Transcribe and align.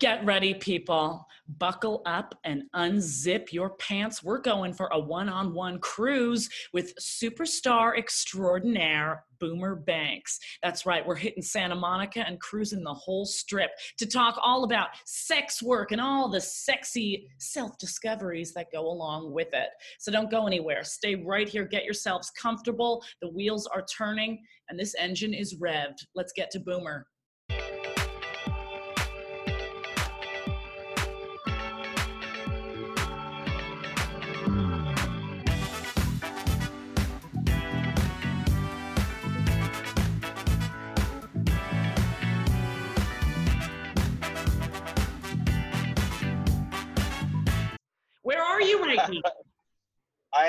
Get 0.00 0.24
ready, 0.24 0.54
people. 0.54 1.26
Buckle 1.58 2.00
up 2.06 2.34
and 2.44 2.62
unzip 2.74 3.52
your 3.52 3.76
pants. 3.76 4.22
We're 4.22 4.40
going 4.40 4.72
for 4.72 4.88
a 4.92 4.98
one 4.98 5.28
on 5.28 5.52
one 5.52 5.78
cruise 5.78 6.48
with 6.72 6.94
superstar 6.96 7.98
extraordinaire 7.98 9.24
Boomer 9.40 9.74
Banks. 9.74 10.38
That's 10.62 10.86
right, 10.86 11.06
we're 11.06 11.16
hitting 11.16 11.42
Santa 11.42 11.74
Monica 11.74 12.26
and 12.26 12.40
cruising 12.40 12.82
the 12.82 12.94
whole 12.94 13.26
strip 13.26 13.72
to 13.98 14.06
talk 14.06 14.40
all 14.42 14.64
about 14.64 14.88
sex 15.04 15.62
work 15.62 15.92
and 15.92 16.00
all 16.00 16.30
the 16.30 16.40
sexy 16.40 17.28
self 17.36 17.76
discoveries 17.76 18.54
that 18.54 18.72
go 18.72 18.90
along 18.90 19.32
with 19.32 19.52
it. 19.52 19.68
So 19.98 20.10
don't 20.10 20.30
go 20.30 20.46
anywhere. 20.46 20.82
Stay 20.82 21.14
right 21.14 21.48
here. 21.48 21.66
Get 21.66 21.84
yourselves 21.84 22.30
comfortable. 22.30 23.04
The 23.20 23.28
wheels 23.28 23.66
are 23.66 23.84
turning 23.84 24.42
and 24.70 24.78
this 24.80 24.94
engine 24.98 25.34
is 25.34 25.56
revved. 25.56 26.06
Let's 26.14 26.32
get 26.32 26.50
to 26.52 26.58
Boomer. 26.58 27.06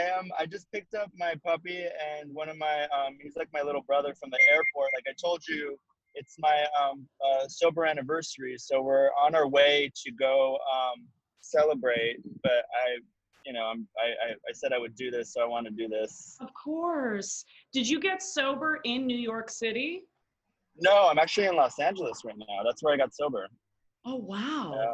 Am. 0.02 0.30
I 0.38 0.46
just 0.46 0.72
picked 0.72 0.94
up 0.94 1.12
my 1.18 1.34
puppy 1.44 1.86
and 2.20 2.34
one 2.34 2.50
of 2.50 2.58
my. 2.58 2.84
Um, 2.84 3.18
he's 3.22 3.36
like 3.36 3.50
my 3.54 3.62
little 3.62 3.82
brother 3.82 4.14
from 4.20 4.30
the 4.30 4.40
airport. 4.52 4.90
Like 4.96 5.06
I 5.10 5.14
told 5.20 5.42
you, 5.48 5.78
it's 6.16 6.36
my 6.40 6.66
um, 6.80 7.08
uh, 7.26 7.48
sober 7.48 7.86
anniversary, 7.86 8.56
so 8.58 8.82
we're 8.82 9.10
on 9.10 9.36
our 9.36 9.48
way 9.48 9.92
to 10.04 10.12
go 10.12 10.56
um, 10.56 11.06
celebrate. 11.42 12.18
But 12.44 12.52
I, 12.52 13.00
you 13.46 13.54
know, 13.54 13.66
I'm. 13.66 13.88
I, 13.98 14.30
I, 14.30 14.32
I 14.32 14.54
said 14.54 14.74
I 14.74 14.80
would 14.80 14.96
do 14.96 15.12
this, 15.12 15.34
so 15.34 15.42
I 15.42 15.46
want 15.46 15.68
to 15.68 15.72
do 15.72 15.88
this. 15.88 16.38
Of 16.42 16.50
course. 16.54 17.46
Did 17.74 17.88
you 17.88 18.00
get 18.00 18.22
sober 18.22 18.80
in 18.84 19.06
New 19.06 19.18
York 19.18 19.50
City? 19.50 20.04
No, 20.80 21.08
I'm 21.10 21.20
actually 21.20 21.48
in 21.48 21.56
Los 21.56 21.80
Angeles 21.80 22.24
right 22.24 22.38
now. 22.38 22.64
That's 22.66 22.82
where 22.82 22.94
I 22.94 22.98
got 22.98 23.14
sober. 23.14 23.48
Oh 24.06 24.16
wow. 24.16 24.74
Yeah. 24.76 24.94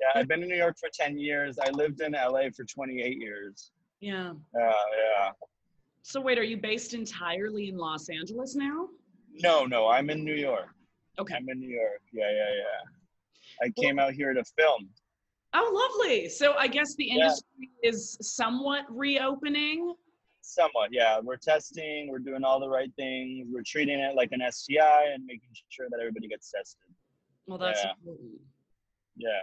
Yeah, 0.00 0.20
I've 0.20 0.28
been 0.28 0.42
in 0.42 0.48
New 0.48 0.56
York 0.56 0.76
for 0.78 0.88
10 0.92 1.18
years. 1.18 1.58
I 1.58 1.70
lived 1.70 2.00
in 2.00 2.12
LA 2.12 2.50
for 2.54 2.64
28 2.64 3.20
years. 3.20 3.70
Yeah. 4.04 4.32
Yeah, 4.54 4.72
yeah. 4.98 5.30
So 6.02 6.20
wait, 6.20 6.38
are 6.38 6.42
you 6.44 6.58
based 6.58 6.92
entirely 6.92 7.70
in 7.70 7.78
Los 7.78 8.10
Angeles 8.10 8.54
now? 8.54 8.88
No, 9.32 9.64
no, 9.64 9.88
I'm 9.88 10.10
in 10.10 10.22
New 10.22 10.34
York. 10.34 10.68
Okay. 11.18 11.34
I'm 11.36 11.48
in 11.48 11.58
New 11.58 11.70
York. 11.74 12.02
Yeah, 12.12 12.30
yeah, 12.30 12.50
yeah. 12.54 13.66
I 13.66 13.70
came 13.80 13.98
out 13.98 14.12
here 14.12 14.34
to 14.34 14.44
film. 14.58 14.90
Oh, 15.54 15.90
lovely. 15.98 16.28
So 16.28 16.52
I 16.58 16.66
guess 16.66 16.94
the 16.96 17.06
Yeah. 17.06 17.14
industry 17.14 17.70
is 17.82 18.18
somewhat 18.20 18.84
reopening. 18.90 19.94
Somewhat, 20.42 20.92
yeah. 20.92 21.18
We're 21.20 21.38
testing, 21.38 22.08
we're 22.10 22.18
doing 22.18 22.44
all 22.44 22.60
the 22.60 22.68
right 22.68 22.92
things. 22.96 23.48
We're 23.50 23.62
treating 23.62 23.98
it 24.00 24.14
like 24.14 24.32
an 24.32 24.42
STI 24.42 25.12
and 25.14 25.24
making 25.24 25.48
sure 25.70 25.86
that 25.88 25.98
everybody 25.98 26.28
gets 26.28 26.50
tested. 26.50 26.90
Well, 27.46 27.56
that's 27.56 27.82
Yeah. 27.82 27.92
important. 27.92 28.40
Yeah, 29.16 29.40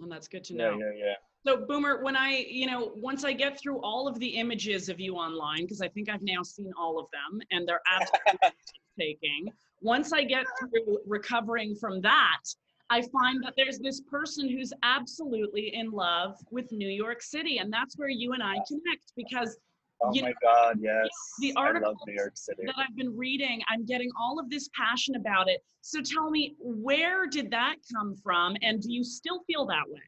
And 0.00 0.12
that's 0.12 0.28
good 0.28 0.44
to 0.44 0.54
yeah, 0.54 0.70
know. 0.70 0.78
yeah, 0.78 0.92
yeah. 0.94 1.14
So, 1.44 1.64
Boomer, 1.66 2.02
when 2.02 2.16
I, 2.16 2.46
you 2.48 2.66
know, 2.66 2.92
once 2.94 3.24
I 3.24 3.32
get 3.32 3.58
through 3.58 3.80
all 3.82 4.06
of 4.06 4.18
the 4.20 4.28
images 4.28 4.88
of 4.88 5.00
you 5.00 5.14
online, 5.14 5.62
because 5.62 5.80
I 5.80 5.88
think 5.88 6.08
I've 6.08 6.22
now 6.22 6.42
seen 6.42 6.72
all 6.78 6.98
of 7.00 7.06
them 7.10 7.40
and 7.50 7.66
they're 7.66 7.82
absolutely 7.90 8.56
taking. 8.98 9.48
Once 9.80 10.12
I 10.12 10.22
get 10.22 10.46
through 10.60 11.00
recovering 11.06 11.74
from 11.74 12.00
that, 12.02 12.42
I 12.90 13.02
find 13.02 13.42
that 13.42 13.54
there's 13.56 13.78
this 13.78 14.00
person 14.02 14.48
who's 14.48 14.72
absolutely 14.84 15.74
in 15.74 15.90
love 15.90 16.36
with 16.50 16.70
New 16.70 16.88
York 16.88 17.22
City. 17.22 17.58
And 17.58 17.72
that's 17.72 17.98
where 17.98 18.08
you 18.08 18.34
and 18.34 18.42
I 18.42 18.56
connect 18.68 19.12
because 19.16 19.56
Oh 20.04 20.12
You 20.12 20.22
my 20.22 20.34
God, 20.42 20.78
yes. 20.80 21.08
the 21.40 21.54
I 21.56 21.78
love 21.78 21.96
New 22.06 22.14
York 22.14 22.32
City. 22.34 22.62
that 22.66 22.74
I've 22.76 22.96
been 22.96 23.16
reading, 23.16 23.62
I'm 23.68 23.84
getting 23.84 24.10
all 24.20 24.40
of 24.40 24.50
this 24.50 24.68
passion 24.76 25.14
about 25.14 25.48
it. 25.48 25.62
So 25.80 26.00
tell 26.00 26.30
me, 26.30 26.56
where 26.58 27.26
did 27.26 27.50
that 27.52 27.76
come 27.94 28.16
from? 28.16 28.56
And 28.62 28.82
do 28.82 28.92
you 28.92 29.04
still 29.04 29.42
feel 29.46 29.64
that 29.66 29.84
way? 29.88 30.00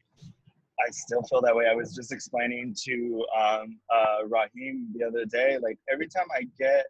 I 0.79 0.89
still 0.91 1.21
feel 1.23 1.41
that 1.41 1.55
way. 1.55 1.67
I 1.69 1.75
was 1.75 1.95
just 1.95 2.11
explaining 2.11 2.75
to 2.83 3.25
um, 3.37 3.79
uh, 3.93 4.27
Raheem 4.27 4.87
the 4.93 5.05
other 5.05 5.25
day, 5.25 5.57
like 5.61 5.77
every 5.91 6.07
time 6.07 6.25
I 6.35 6.43
get, 6.59 6.85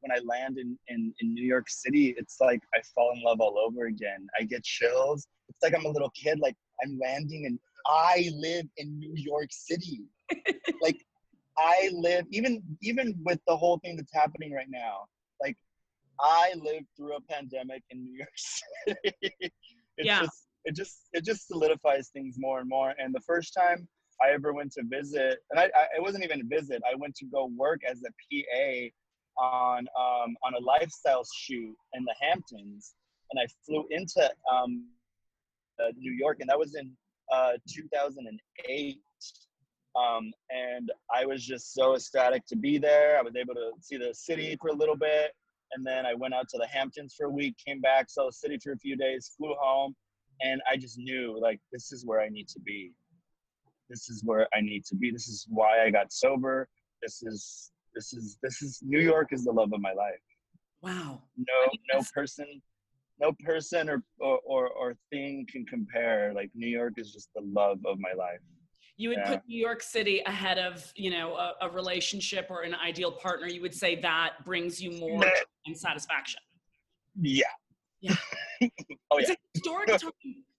when 0.00 0.12
I 0.12 0.20
land 0.24 0.58
in, 0.58 0.78
in, 0.88 1.12
in 1.20 1.34
New 1.34 1.44
York 1.44 1.68
City, 1.68 2.14
it's 2.16 2.36
like 2.40 2.60
I 2.74 2.80
fall 2.94 3.12
in 3.14 3.22
love 3.22 3.40
all 3.40 3.58
over 3.58 3.86
again. 3.86 4.26
I 4.38 4.44
get 4.44 4.64
chills. 4.64 5.26
It's 5.48 5.62
like 5.62 5.74
I'm 5.74 5.84
a 5.84 5.90
little 5.90 6.10
kid, 6.10 6.38
like 6.40 6.56
I'm 6.82 6.98
landing 6.98 7.46
and 7.46 7.58
I 7.86 8.30
live 8.34 8.66
in 8.76 8.98
New 8.98 9.14
York 9.14 9.48
City. 9.50 10.02
like 10.82 10.96
I 11.58 11.90
live, 11.92 12.26
even 12.30 12.62
even 12.82 13.14
with 13.24 13.40
the 13.46 13.56
whole 13.56 13.78
thing 13.78 13.96
that's 13.96 14.14
happening 14.14 14.52
right 14.52 14.70
now, 14.70 15.06
like 15.42 15.56
I 16.20 16.52
lived 16.56 16.86
through 16.96 17.16
a 17.16 17.20
pandemic 17.22 17.82
in 17.90 18.04
New 18.04 18.16
York 18.16 18.30
City. 18.36 18.98
it's 19.22 19.52
Yeah. 19.98 20.20
just 20.20 20.46
it 20.64 20.74
just 20.74 21.06
it 21.12 21.24
just 21.24 21.46
solidifies 21.48 22.08
things 22.08 22.36
more 22.38 22.60
and 22.60 22.68
more. 22.68 22.94
And 22.98 23.14
the 23.14 23.20
first 23.20 23.54
time 23.54 23.88
I 24.22 24.32
ever 24.32 24.52
went 24.52 24.72
to 24.72 24.82
visit, 24.84 25.38
and 25.50 25.58
I, 25.58 25.64
I 25.64 25.86
it 25.96 26.02
wasn't 26.02 26.24
even 26.24 26.40
a 26.40 26.44
visit. 26.44 26.82
I 26.90 26.94
went 26.96 27.14
to 27.16 27.26
go 27.26 27.50
work 27.56 27.80
as 27.88 28.02
a 28.02 28.10
PA 28.10 29.42
on 29.42 29.86
um, 29.98 30.36
on 30.44 30.54
a 30.54 30.60
lifestyle 30.60 31.24
shoot 31.34 31.74
in 31.94 32.04
the 32.04 32.14
Hamptons, 32.20 32.94
and 33.30 33.40
I 33.40 33.46
flew 33.66 33.86
into 33.90 34.30
um, 34.52 34.86
uh, 35.82 35.92
New 35.96 36.12
York, 36.12 36.38
and 36.40 36.48
that 36.48 36.58
was 36.58 36.74
in 36.74 36.90
uh, 37.32 37.52
2008. 37.68 38.98
Um, 39.96 40.30
and 40.50 40.92
I 41.12 41.26
was 41.26 41.44
just 41.44 41.74
so 41.74 41.96
ecstatic 41.96 42.46
to 42.46 42.56
be 42.56 42.78
there. 42.78 43.18
I 43.18 43.22
was 43.22 43.34
able 43.34 43.54
to 43.54 43.72
see 43.80 43.96
the 43.96 44.14
city 44.14 44.56
for 44.60 44.68
a 44.68 44.72
little 44.72 44.96
bit, 44.96 45.32
and 45.72 45.84
then 45.84 46.06
I 46.06 46.14
went 46.14 46.34
out 46.34 46.48
to 46.50 46.58
the 46.58 46.66
Hamptons 46.66 47.14
for 47.16 47.26
a 47.26 47.30
week, 47.30 47.56
came 47.66 47.80
back, 47.80 48.08
saw 48.08 48.26
the 48.26 48.32
city 48.32 48.58
for 48.62 48.72
a 48.72 48.78
few 48.78 48.96
days, 48.96 49.32
flew 49.36 49.54
home, 49.58 49.96
and 50.42 50.60
I 50.70 50.76
just 50.76 50.98
knew 50.98 51.38
like 51.40 51.60
this 51.72 51.92
is 51.92 52.04
where 52.04 52.20
I 52.20 52.28
need 52.28 52.48
to 52.48 52.60
be. 52.60 52.92
This 53.88 54.08
is 54.08 54.22
where 54.24 54.46
I 54.54 54.60
need 54.60 54.84
to 54.86 54.94
be. 54.94 55.10
This 55.10 55.28
is 55.28 55.46
why 55.48 55.84
I 55.84 55.90
got 55.90 56.12
sober. 56.12 56.68
This 57.02 57.22
is 57.22 57.72
this 57.94 58.12
is 58.12 58.38
this 58.42 58.62
is 58.62 58.80
New 58.82 59.00
York 59.00 59.28
is 59.32 59.44
the 59.44 59.52
love 59.52 59.72
of 59.72 59.80
my 59.80 59.92
life. 59.92 60.20
Wow. 60.82 61.22
No 61.36 61.70
no 61.92 62.02
person 62.14 62.62
no 63.20 63.32
person 63.44 63.88
or 63.90 64.02
or 64.18 64.38
or, 64.44 64.68
or 64.68 64.94
thing 65.10 65.46
can 65.50 65.66
compare. 65.66 66.32
Like 66.34 66.50
New 66.54 66.68
York 66.68 66.94
is 66.96 67.12
just 67.12 67.30
the 67.34 67.42
love 67.42 67.80
of 67.84 67.98
my 67.98 68.12
life. 68.16 68.40
You 68.96 69.08
would 69.08 69.18
Yeah. 69.18 69.30
put 69.30 69.40
New 69.48 69.58
York 69.58 69.82
City 69.82 70.20
ahead 70.26 70.58
of, 70.58 70.92
you 70.94 71.10
know, 71.10 71.34
a, 71.34 71.54
a 71.62 71.70
relationship 71.70 72.48
or 72.50 72.62
an 72.62 72.74
ideal 72.74 73.10
partner. 73.10 73.46
You 73.46 73.62
would 73.62 73.74
say 73.74 73.96
that 74.02 74.44
brings 74.44 74.80
you 74.80 74.92
more 74.92 75.24
and 75.66 75.76
satisfaction. 75.76 76.40
Yeah. 77.20 77.44
Yeah. 78.00 78.14
oh 79.10 79.18
It's 79.18 79.28
yeah. 79.28 79.34
a 79.34 79.38
historic 79.54 79.88
time 80.00 80.10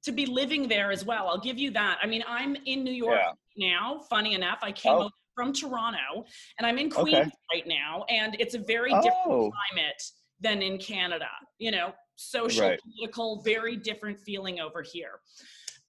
to 0.04 0.12
be 0.12 0.26
living 0.26 0.68
there 0.68 0.92
as 0.92 1.06
well. 1.06 1.28
I'll 1.28 1.40
give 1.40 1.58
you 1.58 1.72
that. 1.72 2.00
I 2.02 2.08
mean, 2.08 2.24
I'm 2.28 2.56
in 2.66 2.84
New 2.84 2.92
York 2.94 3.20
Yeah. 3.58 3.70
now. 3.70 4.00
Funny 4.10 4.34
enough, 4.34 4.60
I 4.62 4.72
came 4.72 4.94
Oh. 4.94 5.00
over 5.04 5.10
from 5.36 5.54
Toronto 5.54 6.26
and 6.58 6.66
I'm 6.68 6.78
in 6.78 6.88
Okay. 6.88 7.02
Queens 7.02 7.32
right 7.54 7.66
now, 7.68 8.04
and 8.10 8.36
it's 8.40 8.56
a 8.56 8.60
very 8.60 8.92
different 8.92 9.16
Oh. 9.26 9.52
climate 9.52 10.02
than 10.40 10.62
in 10.62 10.78
Canada. 10.80 11.30
You 11.60 11.72
know, 11.72 11.94
social, 12.16 12.70
Right. 12.70 12.80
political, 12.82 13.42
very 13.44 13.76
different 13.78 14.20
feeling 14.20 14.60
over 14.60 14.82
here. 14.82 15.22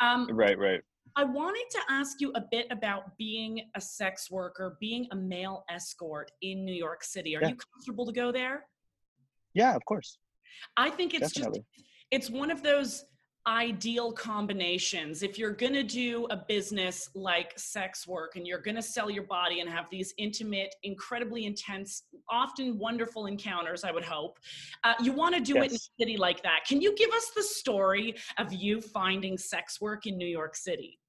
Um, 0.00 0.26
Right, 0.30 0.58
right. 0.58 0.82
I 1.16 1.24
wanted 1.24 1.66
to 1.70 1.80
ask 1.90 2.20
you 2.20 2.32
a 2.34 2.40
bit 2.40 2.66
about 2.70 3.16
being 3.18 3.70
a 3.74 3.80
sex 3.80 4.30
worker, 4.30 4.76
being 4.80 5.06
a 5.10 5.16
male 5.16 5.64
escort 5.68 6.30
in 6.40 6.64
New 6.64 6.74
York 6.74 7.04
City. 7.04 7.36
Are 7.36 7.42
Yeah. 7.42 7.48
you 7.48 7.56
comfortable 7.56 8.06
to 8.06 8.12
go 8.12 8.32
there? 8.32 8.66
Yeah, 9.54 9.74
of 9.74 9.84
course. 9.84 10.18
I 10.76 10.88
think 10.90 11.12
it's 11.14 11.32
Definitely. 11.32 11.64
just 11.76 11.86
it's 12.12 12.30
one 12.30 12.50
of 12.50 12.62
those 12.62 13.06
ideal 13.48 14.12
combinations. 14.12 15.24
If 15.24 15.36
you're 15.36 15.54
going 15.54 15.72
to 15.72 15.82
do 15.82 16.28
a 16.30 16.36
business 16.36 17.09
like 17.14 17.59
sex 17.59 18.06
work 18.06 18.36
and 18.36 18.47
you're 18.47 18.60
going 18.60 18.76
to 18.76 18.82
sell 18.82 19.10
your 19.10 19.24
body 19.24 19.59
and 19.60 19.68
have 19.68 19.86
these 19.91 20.14
intimate, 20.18 20.74
incredibly 20.84 21.47
intense, 21.47 22.04
often 22.30 22.78
wonderful 22.78 23.26
encounters, 23.26 23.82
I 23.82 23.91
would 23.91 24.04
hope, 24.04 24.38
uh, 24.84 24.94
you 25.03 25.12
want 25.12 25.34
to 25.34 25.41
do 25.41 25.56
it 25.56 25.70
in 25.70 25.76
a 25.76 26.00
city 26.00 26.16
like 26.16 26.42
that. 26.44 26.60
Can 26.68 26.80
you 26.80 26.94
give 26.94 27.10
us 27.10 27.32
the 27.34 27.42
story 27.42 28.15
of 28.38 28.53
you 28.53 28.80
finding 28.80 29.36
sex 29.36 29.80
work 29.80 30.06
in 30.06 30.16
New 30.16 30.28
York 30.28 30.54
City? 30.54 31.00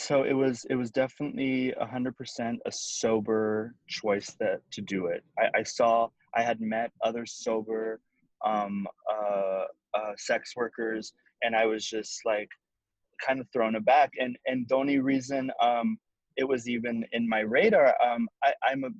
So 0.00 0.22
it 0.22 0.32
was 0.32 0.64
it 0.70 0.76
was 0.76 0.92
definitely 0.92 1.72
a 1.72 1.84
hundred 1.84 2.16
percent 2.16 2.60
a 2.66 2.72
sober 2.72 3.74
choice 3.88 4.36
that 4.38 4.60
to 4.72 4.80
do 4.80 5.06
it. 5.06 5.24
I, 5.36 5.58
I 5.58 5.62
saw 5.64 6.08
I 6.36 6.42
had 6.42 6.60
met 6.60 6.92
other 7.02 7.26
sober 7.26 8.00
um, 8.44 8.86
uh, 9.12 9.64
uh, 9.98 10.12
sex 10.16 10.52
workers, 10.56 11.12
and 11.42 11.54
I 11.54 11.66
was 11.66 11.84
just 11.84 12.20
like 12.24 12.48
kind 13.24 13.40
of 13.40 13.46
thrown 13.52 13.76
aback. 13.76 14.10
And 14.18 14.36
and 14.46 14.66
the 14.68 14.76
only 14.76 14.98
reason 14.98 15.50
um, 15.62 15.98
it 16.36 16.44
was 16.44 16.68
even 16.68 17.04
in 17.12 17.28
my 17.28 17.40
radar, 17.40 17.94
um, 18.02 18.28
I, 18.44 18.52
I'm 18.68 18.84
a 18.84 18.90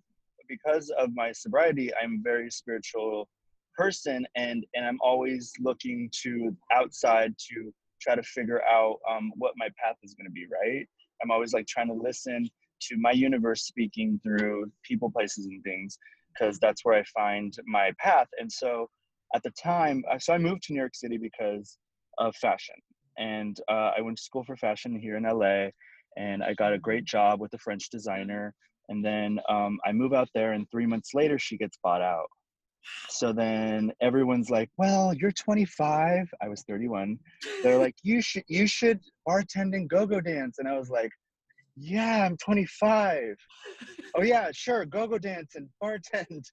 because 0.49 0.91
of 0.99 1.11
my 1.15 1.31
sobriety, 1.33 1.91
I'm 2.03 2.21
a 2.21 2.23
very 2.23 2.50
spiritual 2.50 3.29
person, 3.77 4.27
and 4.37 4.65
and 4.75 4.87
I'm 4.87 4.99
always 5.03 5.53
looking 5.61 6.11
to 6.23 6.56
outside 6.73 7.35
to 7.50 7.73
try 8.00 8.15
to 8.15 8.23
figure 8.23 8.62
out 8.65 8.99
um, 9.11 9.33
what 9.37 9.53
my 9.56 9.69
path 9.83 9.97
is 10.03 10.15
going 10.15 10.27
to 10.27 10.33
be. 10.33 10.47
Right. 10.62 10.87
I'm 11.23 11.31
always 11.31 11.53
like 11.53 11.67
trying 11.67 11.89
to 11.89 11.95
listen 11.95 12.49
to 12.81 12.97
my 12.97 13.11
universe 13.11 13.62
speaking 13.62 14.21
through 14.23 14.71
people, 14.85 15.11
places, 15.11 15.47
and 15.47 15.62
things 15.65 15.99
because 16.33 16.59
that's 16.59 16.85
where 16.85 16.95
I 16.95 17.05
find 17.05 17.53
my 17.67 17.93
path. 17.99 18.29
And 18.39 18.50
so 18.50 18.89
at 19.34 19.42
the 19.42 19.50
time, 19.50 20.02
so 20.19 20.32
I 20.32 20.38
moved 20.38 20.62
to 20.64 20.72
New 20.72 20.78
York 20.78 20.94
City 20.94 21.19
because 21.19 21.78
of 22.19 22.34
fashion. 22.36 22.75
And 23.19 23.58
uh, 23.69 23.92
I 23.96 24.00
went 24.00 24.16
to 24.16 24.22
school 24.22 24.44
for 24.44 24.56
fashion 24.56 24.98
here 24.98 25.16
in 25.16 25.25
LA, 25.25 25.69
and 26.16 26.42
I 26.42 26.54
got 26.54 26.72
a 26.72 26.78
great 26.78 27.04
job 27.04 27.40
with 27.40 27.52
a 27.54 27.58
French 27.58 27.90
designer. 27.90 28.54
And 28.88 29.04
then 29.04 29.38
um, 29.48 29.78
I 29.84 29.92
move 29.92 30.14
out 30.14 30.28
there, 30.34 30.52
and 30.52 30.66
three 30.70 30.86
months 30.86 31.10
later, 31.14 31.38
she 31.38 31.58
gets 31.58 31.78
bought 31.82 32.00
out. 32.00 32.28
So 33.10 33.32
then 33.32 33.92
everyone's 34.00 34.50
like, 34.50 34.70
"Well, 34.78 35.12
you're 35.14 35.32
25." 35.32 36.28
I 36.40 36.48
was 36.48 36.62
31. 36.62 37.19
They're 37.62 37.78
like, 37.84 37.96
"You 38.02 38.22
should 38.22 38.44
you 38.48 38.66
should 38.66 39.00
bartend 39.28 39.75
and 39.75 39.90
go-go 39.90 40.20
dance," 40.20 40.58
and 40.58 40.69
I 40.69 40.78
was 40.78 40.88
like, 40.88 41.10
"Yeah, 41.76 42.25
I'm 42.25 42.36
25." 42.38 43.34
oh 44.14 44.22
yeah, 44.22 44.50
sure, 44.52 44.84
go-go 44.84 45.19
dance 45.19 45.54
and 45.54 45.69
bartend 45.82 46.44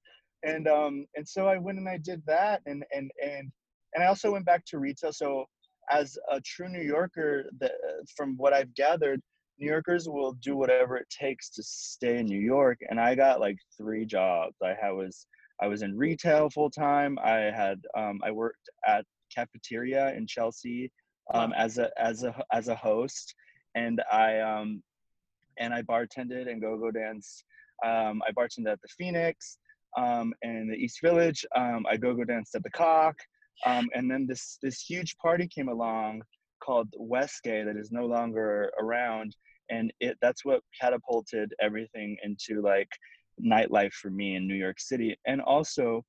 and 0.46 0.68
um 0.68 1.06
and 1.16 1.28
so 1.28 1.48
i 1.48 1.58
went 1.58 1.78
and 1.78 1.90
i 1.90 1.98
did 1.98 2.22
that 2.26 2.62
and 2.66 2.84
and 2.94 3.12
and 3.22 3.52
and 3.94 4.04
i 4.04 4.08
also 4.08 4.32
went 4.32 4.46
back 4.46 4.64
to 4.66 4.78
retail. 4.78 5.12
So 5.12 5.46
as 5.92 6.18
a 6.32 6.42
true 6.42 6.70
new 6.70 6.82
yorker 6.82 7.46
the, 7.60 7.72
from 8.16 8.36
what 8.38 8.54
i've 8.54 8.74
gathered 8.76 9.22
new 9.60 9.68
yorkers 9.68 10.08
will 10.08 10.34
do 10.34 10.56
whatever 10.56 10.98
it 10.98 11.08
takes 11.10 11.50
to 11.50 11.64
stay 11.64 12.18
in 12.18 12.26
new 12.26 12.40
york 12.40 12.80
and 12.90 13.00
i 13.00 13.16
got 13.16 13.40
like 13.40 13.58
three 13.78 14.06
jobs. 14.06 14.56
I 14.64 14.76
had 14.82 14.92
was 14.92 15.28
i 15.62 15.68
was 15.68 15.82
in 15.82 15.98
retail 15.98 16.50
full 16.50 16.70
time 16.70 17.18
i 17.24 17.36
had 17.36 17.80
um, 17.98 18.20
i 18.24 18.32
worked 18.32 18.70
at 18.88 19.06
cafeteria 19.34 20.14
in 20.16 20.28
chelsea 20.28 20.92
um, 21.34 21.54
as 21.54 21.78
a 21.78 21.90
as 21.98 22.24
a 22.24 22.36
as 22.52 22.68
a 22.68 22.76
host 22.76 23.34
and 23.76 24.02
i 24.12 24.40
um 24.40 24.82
and 25.60 25.74
i 25.74 25.82
bartended 25.82 26.50
and 26.50 26.62
go-go 26.62 26.92
dance 26.92 27.44
um, 27.86 28.22
i 28.28 28.32
bartended 28.32 28.72
at 28.72 28.82
the 28.82 28.88
phoenix 28.98 29.58
um, 29.98 30.34
in 30.42 30.68
the 30.70 30.76
East 30.76 31.00
Village. 31.02 31.46
Um, 31.56 31.86
I 31.90 31.98
go 31.98 32.14
go 32.14 32.24
dance 32.24 32.54
at 32.56 32.64
the 32.64 32.70
Cock, 32.70 33.16
um, 33.66 33.88
and 33.94 34.10
then 34.10 34.26
this 34.28 34.58
this 34.62 34.82
huge 34.82 35.16
party 35.18 35.48
came 35.48 35.70
along 35.70 36.22
called 36.64 36.90
Westgay 37.00 37.66
that 37.66 37.78
is 37.78 37.92
no 37.92 38.06
longer 38.06 38.72
around, 38.80 39.36
and 39.70 39.92
it 40.00 40.18
that's 40.22 40.46
what 40.46 40.62
catapulted 40.80 41.54
everything 41.62 42.18
into 42.24 42.62
like 42.62 42.90
nightlife 43.44 43.94
for 43.94 44.10
me 44.10 44.36
in 44.36 44.48
New 44.48 44.56
York 44.56 44.80
City, 44.80 45.18
and 45.26 45.42
also 45.42 46.04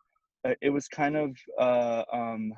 uh, 0.45 0.55
it 0.61 0.71
was 0.71 0.89
kind 0.89 1.17
of 1.17 1.37
uh, 1.59 2.05
um, 2.13 2.53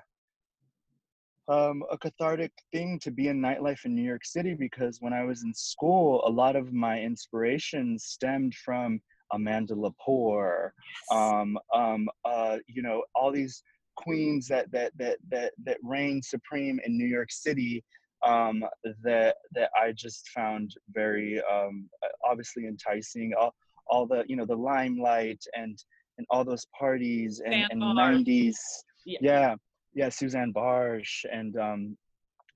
um, 1.48 1.82
a 1.90 1.96
cathartic 1.96 2.52
thing 2.72 2.98
to 3.00 3.10
be 3.10 3.28
in 3.28 3.40
nightlife 3.40 3.84
in 3.84 3.94
New 3.94 4.02
York 4.02 4.24
City 4.24 4.54
because 4.54 4.98
when 5.00 5.14
I 5.14 5.24
was 5.24 5.44
in 5.44 5.54
school, 5.54 6.22
a 6.26 6.30
lot 6.30 6.56
of 6.56 6.72
my 6.72 7.00
inspiration 7.00 7.98
stemmed 7.98 8.54
from 8.54 9.00
Amanda 9.32 9.74
Lepore, 9.74 10.70
um, 11.10 11.58
um, 11.74 12.08
uh, 12.24 12.58
you 12.66 12.82
know, 12.82 13.02
all 13.14 13.30
these 13.30 13.62
queens 13.96 14.46
that 14.48 14.70
that 14.72 14.92
that 14.98 15.18
that 15.30 15.52
that 15.64 15.78
reign 15.82 16.22
supreme 16.22 16.78
in 16.84 16.96
New 16.96 17.06
York 17.06 17.30
City 17.30 17.84
um, 18.26 18.64
that 19.02 19.36
that 19.54 19.70
I 19.80 19.92
just 19.92 20.28
found 20.30 20.74
very 20.92 21.40
um, 21.50 21.88
obviously 22.28 22.66
enticing. 22.66 23.32
All, 23.38 23.54
all 23.88 24.06
the 24.06 24.24
you 24.28 24.36
know 24.36 24.44
the 24.44 24.56
limelight 24.56 25.42
and 25.54 25.78
and 26.18 26.26
all 26.30 26.44
those 26.44 26.66
parties 26.78 27.40
and, 27.44 27.54
and 27.70 27.80
90s 27.80 28.56
yeah. 29.06 29.18
yeah 29.22 29.54
yeah 29.94 30.08
Susanne 30.08 30.52
Bartsch 30.52 31.24
and 31.30 31.56
um, 31.56 31.96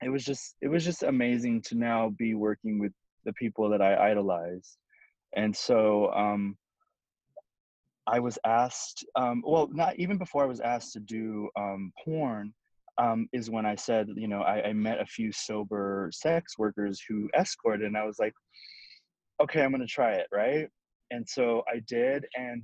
it 0.01 0.09
was 0.09 0.23
just 0.23 0.55
it 0.61 0.67
was 0.67 0.85
just 0.85 1.03
amazing 1.03 1.61
to 1.63 1.75
now 1.75 2.13
be 2.17 2.35
working 2.35 2.79
with 2.79 2.91
the 3.25 3.33
people 3.33 3.69
that 3.69 3.81
I 3.81 4.11
idolize 4.11 4.77
and 5.35 5.55
so 5.55 6.11
um, 6.13 6.57
I 8.07 8.19
was 8.19 8.37
asked, 8.45 9.05
um, 9.15 9.43
well, 9.45 9.69
not 9.71 9.97
even 9.97 10.17
before 10.17 10.43
I 10.43 10.47
was 10.47 10.59
asked 10.59 10.93
to 10.93 10.99
do 10.99 11.49
um, 11.57 11.91
porn, 12.03 12.53
um, 12.97 13.27
is 13.33 13.49
when 13.49 13.65
I 13.65 13.75
said, 13.75 14.07
you 14.15 14.27
know, 14.27 14.41
I, 14.41 14.69
I, 14.69 14.73
met 14.73 15.01
a 15.01 15.05
few 15.05 15.31
sober 15.31 16.09
sex 16.13 16.59
workers 16.59 17.01
who 17.07 17.27
escorted, 17.35 17.87
and 17.87 17.97
I 17.97 18.05
was 18.05 18.19
like, 18.19 18.33
okay, 19.41 19.63
I'm 19.63 19.71
gonna 19.71 19.87
try 19.87 20.13
it, 20.13 20.27
right? 20.31 20.67
And 21.09 21.27
so 21.27 21.63
I 21.67 21.81
did, 21.87 22.25
and 22.35 22.63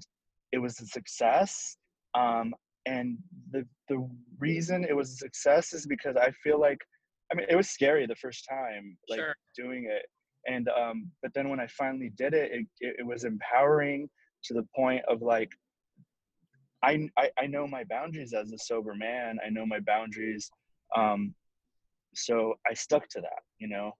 it 0.51 0.59
was 0.59 0.79
a 0.79 0.85
success. 0.85 1.77
Um, 2.15 2.53
and 2.85 3.17
the 3.51 3.65
the 3.87 4.07
reason 4.39 4.83
it 4.83 4.95
was 4.95 5.11
a 5.11 5.15
success 5.15 5.73
is 5.73 5.87
because 5.87 6.15
I 6.15 6.31
feel 6.43 6.59
like, 6.59 6.79
I 7.31 7.35
mean, 7.35 7.47
it 7.49 7.55
was 7.55 7.69
scary 7.69 8.05
the 8.05 8.15
first 8.15 8.45
time, 8.47 8.97
like 9.09 9.19
sure. 9.19 9.35
doing 9.57 9.89
it, 9.89 10.05
and 10.51 10.69
um, 10.69 11.11
but 11.23 11.31
then 11.33 11.49
when 11.49 11.59
I 11.59 11.67
finally 11.67 12.11
did 12.15 12.33
it, 12.33 12.51
it, 12.51 12.65
it, 12.81 12.95
it 12.99 13.05
was 13.05 13.23
empowering 13.23 14.07
to 14.43 14.53
the 14.53 14.65
point 14.75 15.03
of 15.09 15.21
like 15.21 15.51
I, 16.83 17.09
I, 17.17 17.29
I 17.37 17.47
know 17.47 17.67
my 17.67 17.83
boundaries 17.83 18.33
as 18.33 18.51
a 18.51 18.57
sober 18.57 18.95
man. 18.95 19.37
I 19.45 19.49
know 19.49 19.65
my 19.65 19.79
boundaries. 19.79 20.49
Um, 20.95 21.33
so 22.13 22.55
I 22.69 22.73
stuck 22.73 23.07
to 23.09 23.21
that, 23.21 23.41
you 23.59 23.67
know, 23.67 23.91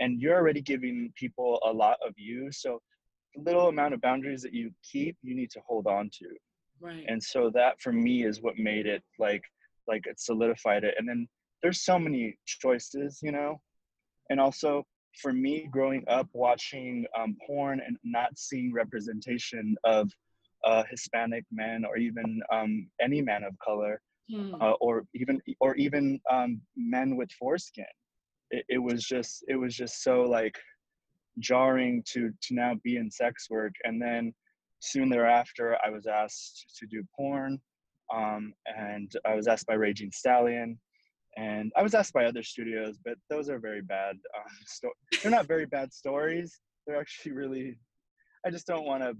and 0.00 0.20
you're 0.20 0.36
already 0.36 0.60
giving 0.60 1.12
people 1.16 1.60
a 1.66 1.72
lot 1.72 1.96
of 2.06 2.14
you. 2.16 2.50
So 2.52 2.80
the 3.34 3.42
little 3.42 3.68
amount 3.68 3.94
of 3.94 4.00
boundaries 4.00 4.42
that 4.42 4.54
you 4.54 4.70
keep, 4.88 5.16
you 5.22 5.34
need 5.34 5.50
to 5.50 5.60
hold 5.66 5.86
on 5.86 6.10
to. 6.18 6.26
Right. 6.80 7.04
And 7.08 7.22
so 7.22 7.50
that 7.54 7.80
for 7.80 7.92
me 7.92 8.24
is 8.24 8.40
what 8.40 8.56
made 8.56 8.86
it 8.86 9.02
like, 9.18 9.42
like 9.88 10.06
it 10.06 10.20
solidified 10.20 10.84
it. 10.84 10.94
And 10.96 11.08
then 11.08 11.26
there's 11.62 11.82
so 11.82 11.98
many 11.98 12.38
choices, 12.46 13.18
you 13.22 13.32
know, 13.32 13.60
and 14.30 14.38
also 14.38 14.84
for 15.20 15.32
me 15.32 15.68
growing 15.70 16.04
up 16.08 16.28
watching 16.32 17.06
um, 17.18 17.36
porn 17.46 17.80
and 17.84 17.96
not 18.04 18.38
seeing 18.38 18.72
representation 18.72 19.76
of 19.84 20.10
uh, 20.64 20.82
Hispanic 20.90 21.44
men 21.50 21.84
or 21.84 21.96
even 21.96 22.40
um, 22.52 22.88
any 23.00 23.22
man 23.22 23.44
of 23.44 23.58
color, 23.58 24.00
hmm. 24.30 24.54
uh, 24.60 24.72
or 24.80 25.04
even 25.14 25.40
or 25.60 25.74
even 25.76 26.20
um, 26.30 26.60
men 26.76 27.16
with 27.16 27.30
foreskin, 27.32 27.84
it, 28.50 28.64
it 28.68 28.78
was 28.78 29.04
just 29.04 29.44
it 29.48 29.56
was 29.56 29.74
just 29.74 30.02
so 30.02 30.22
like 30.22 30.56
jarring 31.38 32.02
to 32.08 32.32
to 32.42 32.54
now 32.54 32.74
be 32.82 32.96
in 32.96 33.10
sex 33.10 33.48
work. 33.50 33.72
And 33.84 34.00
then 34.00 34.34
soon 34.80 35.08
thereafter, 35.08 35.76
I 35.84 35.90
was 35.90 36.06
asked 36.06 36.76
to 36.78 36.86
do 36.86 37.02
porn, 37.16 37.60
um, 38.14 38.52
and 38.66 39.12
I 39.24 39.34
was 39.34 39.46
asked 39.46 39.66
by 39.66 39.74
Raging 39.74 40.10
Stallion 40.12 40.78
and 41.38 41.72
I 41.76 41.82
was 41.82 41.94
asked 41.94 42.12
by 42.12 42.24
other 42.24 42.42
studios, 42.42 42.98
but 43.04 43.14
those 43.30 43.48
are 43.48 43.60
very 43.60 43.80
bad. 43.80 44.16
Um, 44.36 44.52
sto- 44.66 44.92
they're 45.22 45.30
not 45.30 45.46
very 45.46 45.66
bad 45.66 45.92
stories. 45.92 46.58
They're 46.86 47.00
actually 47.00 47.32
really. 47.32 47.78
I 48.44 48.50
just 48.50 48.66
don't 48.66 48.84
want 48.84 49.02
to. 49.02 49.16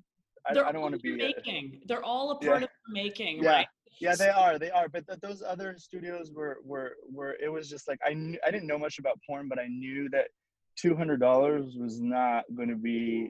I, 0.46 0.50
I, 0.50 0.72
don't 0.72 0.80
want 0.80 0.94
to 0.94 1.00
be 1.00 1.16
making. 1.16 1.80
A, 1.82 1.86
they're 1.86 2.04
all 2.04 2.30
a 2.32 2.34
part 2.34 2.60
yeah, 2.60 2.64
of 2.64 2.70
the 2.86 2.92
making, 2.92 3.42
yeah, 3.42 3.50
right? 3.50 3.66
Yeah, 4.00 4.14
they 4.14 4.30
are. 4.30 4.58
They 4.58 4.70
are. 4.70 4.88
But 4.88 5.06
th- 5.06 5.20
those 5.20 5.42
other 5.42 5.76
studios 5.78 6.32
were 6.34 6.58
were 6.64 6.94
were. 7.12 7.36
It 7.40 7.48
was 7.48 7.68
just 7.68 7.86
like 7.86 7.98
I 8.04 8.14
knew. 8.14 8.38
I 8.44 8.50
didn't 8.50 8.66
know 8.66 8.78
much 8.78 8.98
about 8.98 9.20
porn, 9.26 9.48
but 9.48 9.58
I 9.58 9.66
knew 9.68 10.08
that 10.10 10.28
two 10.76 10.96
hundred 10.96 11.20
dollars 11.20 11.76
was 11.78 12.00
not 12.00 12.44
going 12.56 12.68
to 12.68 12.76
be. 12.76 13.28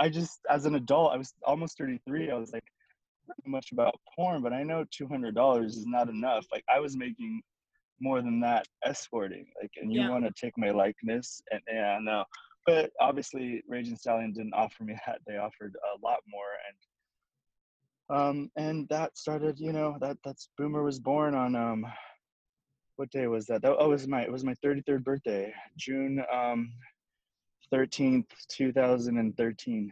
I 0.00 0.08
just, 0.08 0.40
as 0.50 0.66
an 0.66 0.74
adult, 0.74 1.12
I 1.12 1.18
was 1.18 1.34
almost 1.44 1.78
thirty 1.78 2.00
three. 2.06 2.30
I 2.30 2.34
was 2.34 2.52
like, 2.52 2.64
much 3.46 3.72
about 3.72 3.94
porn, 4.14 4.42
but 4.42 4.52
I 4.52 4.62
know 4.62 4.84
two 4.90 5.06
hundred 5.06 5.34
dollars 5.34 5.76
is 5.76 5.86
not 5.86 6.08
enough. 6.08 6.46
Like 6.52 6.64
I 6.74 6.80
was 6.80 6.96
making 6.96 7.42
more 8.00 8.20
than 8.20 8.40
that 8.40 8.66
escorting. 8.84 9.46
Like, 9.60 9.70
and 9.80 9.92
you 9.92 10.02
yeah. 10.02 10.10
want 10.10 10.24
to 10.24 10.32
take 10.38 10.56
my 10.56 10.70
likeness, 10.70 11.42
and 11.50 11.60
yeah, 11.68 11.98
no. 12.00 12.24
But 12.66 12.90
obviously, 13.00 13.62
Raging 13.68 13.96
Stallion 13.96 14.32
didn't 14.32 14.54
offer 14.54 14.84
me 14.84 14.96
that. 15.06 15.20
They 15.26 15.36
offered 15.36 15.74
a 15.94 16.04
lot 16.04 16.20
more, 16.28 16.44
and 16.68 18.18
um, 18.18 18.50
and 18.56 18.88
that 18.88 19.16
started. 19.16 19.58
You 19.58 19.72
know, 19.72 19.96
that 20.00 20.18
that's 20.24 20.48
Boomer 20.58 20.82
was 20.82 20.98
born 20.98 21.34
on 21.34 21.54
um, 21.54 21.86
what 22.96 23.10
day 23.10 23.26
was 23.26 23.46
that? 23.46 23.62
that 23.62 23.76
oh, 23.78 23.86
it 23.86 23.88
was 23.88 24.08
my 24.08 24.22
it 24.22 24.32
was 24.32 24.44
my 24.44 24.54
thirty 24.62 24.82
third 24.86 25.04
birthday, 25.04 25.52
June 25.76 26.22
um, 26.32 26.72
thirteenth, 27.70 28.26
two 28.48 28.72
thousand 28.72 29.18
and 29.18 29.36
thirteen. 29.36 29.90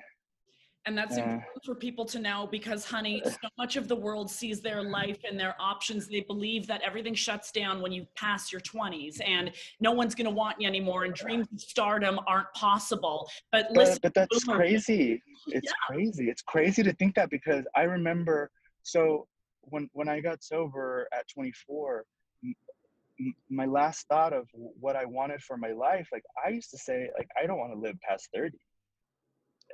And 0.84 0.98
that's 0.98 1.16
yeah. 1.16 1.34
important 1.34 1.64
for 1.64 1.74
people 1.76 2.04
to 2.06 2.18
know 2.18 2.48
because, 2.50 2.84
honey, 2.84 3.22
so 3.24 3.48
much 3.56 3.76
of 3.76 3.86
the 3.86 3.94
world 3.94 4.28
sees 4.28 4.60
their 4.60 4.82
life 4.82 5.18
and 5.28 5.38
their 5.38 5.54
options. 5.60 6.08
They 6.08 6.20
believe 6.20 6.66
that 6.66 6.80
everything 6.82 7.14
shuts 7.14 7.52
down 7.52 7.80
when 7.80 7.92
you 7.92 8.06
pass 8.16 8.50
your 8.50 8.60
20s 8.60 9.20
and 9.24 9.52
no 9.80 9.92
one's 9.92 10.14
going 10.14 10.26
to 10.26 10.32
want 10.32 10.60
you 10.60 10.66
anymore 10.66 11.04
and 11.04 11.14
dreams 11.14 11.46
of 11.52 11.60
stardom 11.60 12.18
aren't 12.26 12.52
possible. 12.54 13.30
But 13.52 13.70
listen, 13.70 13.98
but, 14.02 14.12
that's 14.14 14.44
crazy. 14.44 15.22
It's 15.46 15.66
yeah. 15.66 15.72
crazy. 15.86 16.28
It's 16.28 16.42
crazy 16.42 16.82
to 16.82 16.92
think 16.94 17.14
that 17.14 17.30
because 17.30 17.64
I 17.76 17.82
remember, 17.82 18.50
so 18.82 19.28
when, 19.60 19.88
when 19.92 20.08
I 20.08 20.20
got 20.20 20.42
sober 20.42 21.06
at 21.16 21.28
24, 21.28 22.04
my 23.48 23.66
last 23.66 24.08
thought 24.08 24.32
of 24.32 24.48
what 24.52 24.96
I 24.96 25.04
wanted 25.04 25.42
for 25.42 25.56
my 25.56 25.70
life, 25.70 26.08
like 26.10 26.24
I 26.44 26.48
used 26.48 26.70
to 26.70 26.78
say, 26.78 27.08
like, 27.16 27.28
I 27.40 27.46
don't 27.46 27.58
want 27.58 27.72
to 27.72 27.78
live 27.78 27.96
past 28.00 28.28
30 28.34 28.58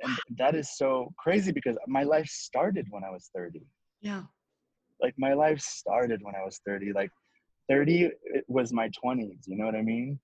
and 0.03 0.17
that 0.37 0.55
is 0.55 0.77
so 0.77 1.13
crazy 1.17 1.51
because 1.51 1.77
my 1.87 2.03
life 2.03 2.27
started 2.27 2.87
when 2.89 3.03
I 3.03 3.09
was 3.09 3.29
30. 3.35 3.61
Yeah. 4.01 4.23
Like 5.01 5.13
my 5.17 5.33
life 5.33 5.59
started 5.59 6.21
when 6.23 6.35
I 6.35 6.43
was 6.43 6.59
30. 6.65 6.93
Like 6.93 7.11
30 7.69 8.09
was 8.47 8.73
my 8.73 8.89
20s. 8.89 9.47
You 9.47 9.57
know 9.57 9.65
what 9.65 9.75
I 9.75 9.81
mean? 9.81 10.19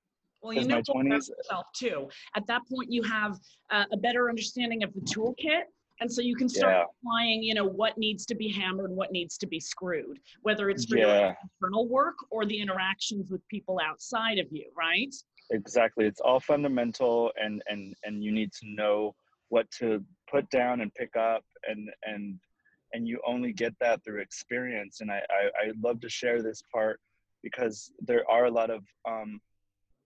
Well, 0.46 0.54
you 0.54 0.68
know 0.68 0.82
yourself 0.86 1.66
too. 1.76 2.08
At 2.36 2.46
that 2.48 2.62
point, 2.72 2.92
you 2.92 3.02
have 3.02 3.40
uh, 3.72 3.86
a 3.92 3.98
better 3.98 4.30
understanding 4.30 4.84
of 4.84 4.94
the 4.94 5.02
toolkit, 5.02 5.64
and 6.02 6.12
so 6.12 6.22
you 6.22 6.36
can 6.36 6.48
start 6.48 6.74
yeah. 6.76 6.84
applying. 7.02 7.42
You 7.42 7.56
know 7.56 7.66
what 7.66 7.98
needs 7.98 8.28
to 8.28 8.36
be 8.36 8.52
hammered, 8.52 8.92
what 8.92 9.12
needs 9.12 9.40
to 9.40 9.48
be 9.48 9.60
screwed, 9.60 10.20
whether 10.44 10.70
it's 10.70 10.86
for 10.86 10.98
yeah. 10.98 11.06
your 11.06 11.38
internal 11.64 11.88
work 11.88 12.14
or 12.30 12.46
the 12.46 12.62
interactions 12.62 13.32
with 13.32 13.42
people 13.48 13.80
outside 13.84 14.38
of 14.38 14.46
you. 14.52 14.70
Right? 14.78 15.14
Exactly. 15.50 16.06
It's 16.06 16.22
all 16.22 16.40
fundamental, 16.40 17.32
and 17.42 17.64
and 17.68 17.96
and 18.04 18.24
you 18.24 18.32
need 18.32 18.52
to 18.60 18.68
know 18.68 19.16
what 19.56 19.72
to 19.80 20.04
put 20.30 20.50
down 20.50 20.82
and 20.82 20.94
pick 20.96 21.16
up, 21.16 21.44
and 21.70 21.90
and 22.04 22.38
and 22.94 23.08
you 23.08 23.20
only 23.26 23.54
get 23.54 23.74
that 23.80 24.04
through 24.04 24.22
experience. 24.22 25.02
And 25.02 25.10
I 25.10 25.22
I, 25.40 25.44
I 25.64 25.66
love 25.82 26.02
to 26.02 26.10
share 26.10 26.42
this 26.42 26.62
part 26.74 27.00
because 27.42 27.92
there 28.10 28.24
are 28.30 28.46
a 28.46 28.52
lot 28.52 28.70
of 28.70 28.82
um, 29.08 29.40